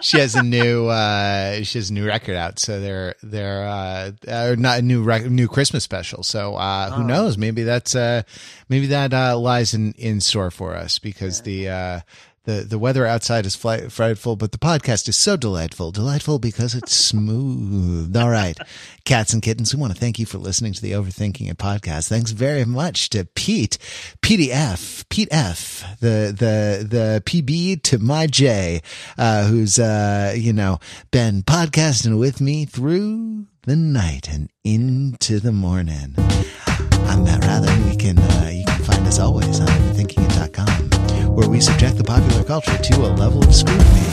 [0.00, 2.58] she has a new uh she has a new record out.
[2.58, 6.22] So they're they're uh, uh not a new rec- new christmas special.
[6.22, 7.36] So uh who knows?
[7.38, 8.22] Maybe that's uh
[8.68, 12.00] maybe that uh lies in in store for us because the uh
[12.48, 15.90] the, the weather outside is fli- frightful, but the podcast is so delightful.
[15.90, 18.16] Delightful because it's smooth.
[18.16, 18.56] All right.
[19.04, 22.08] Cats and kittens, we want to thank you for listening to the Overthinking It podcast.
[22.08, 23.76] Thanks very much to Pete,
[24.22, 28.80] PDF, Pete F, the, the, the PB to my J,
[29.18, 30.78] uh, who's, uh, you know,
[31.10, 36.14] been podcasting with me through the night and into the morning.
[36.16, 37.84] I'm Matt Wrather.
[37.86, 38.77] We can, uh, you can
[39.08, 44.04] us always on overthinkingit.com, where we subject the popular culture to a level of scrutiny.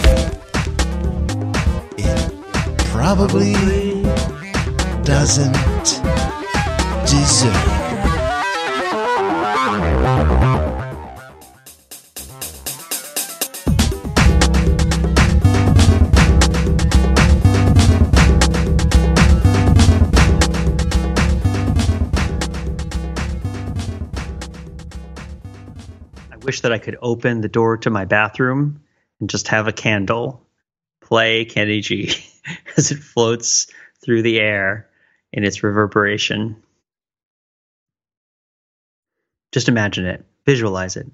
[1.98, 2.32] It
[2.92, 3.54] probably
[5.04, 5.52] doesn't
[7.06, 7.86] deserve.
[26.46, 28.82] Wish that I could open the door to my bathroom
[29.20, 30.46] and just have a candle
[31.02, 32.12] play Kenny G
[32.78, 33.68] as it floats
[34.04, 34.88] through the air
[35.34, 36.62] in its reverberation.
[39.52, 41.08] Just imagine it, visualize it.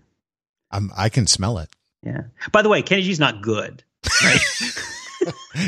[0.72, 1.70] I'm, I can smell it.
[2.04, 2.24] Yeah.
[2.52, 3.84] By the way, Kenny G's not good.
[4.24, 4.40] Right?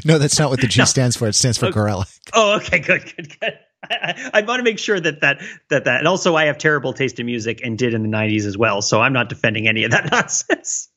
[0.06, 0.85] No, that's not what the G No.
[0.85, 1.27] stands for.
[1.27, 1.73] It stands for Okay.
[1.73, 2.07] gorilla.
[2.34, 3.60] oh, okay, good, good, good.
[3.91, 6.93] I, I, want to make sure that that that that, and also I have terrible
[6.93, 8.81] taste in music and did in the '90s as well.
[8.81, 10.89] So I'm not defending any of that nonsense.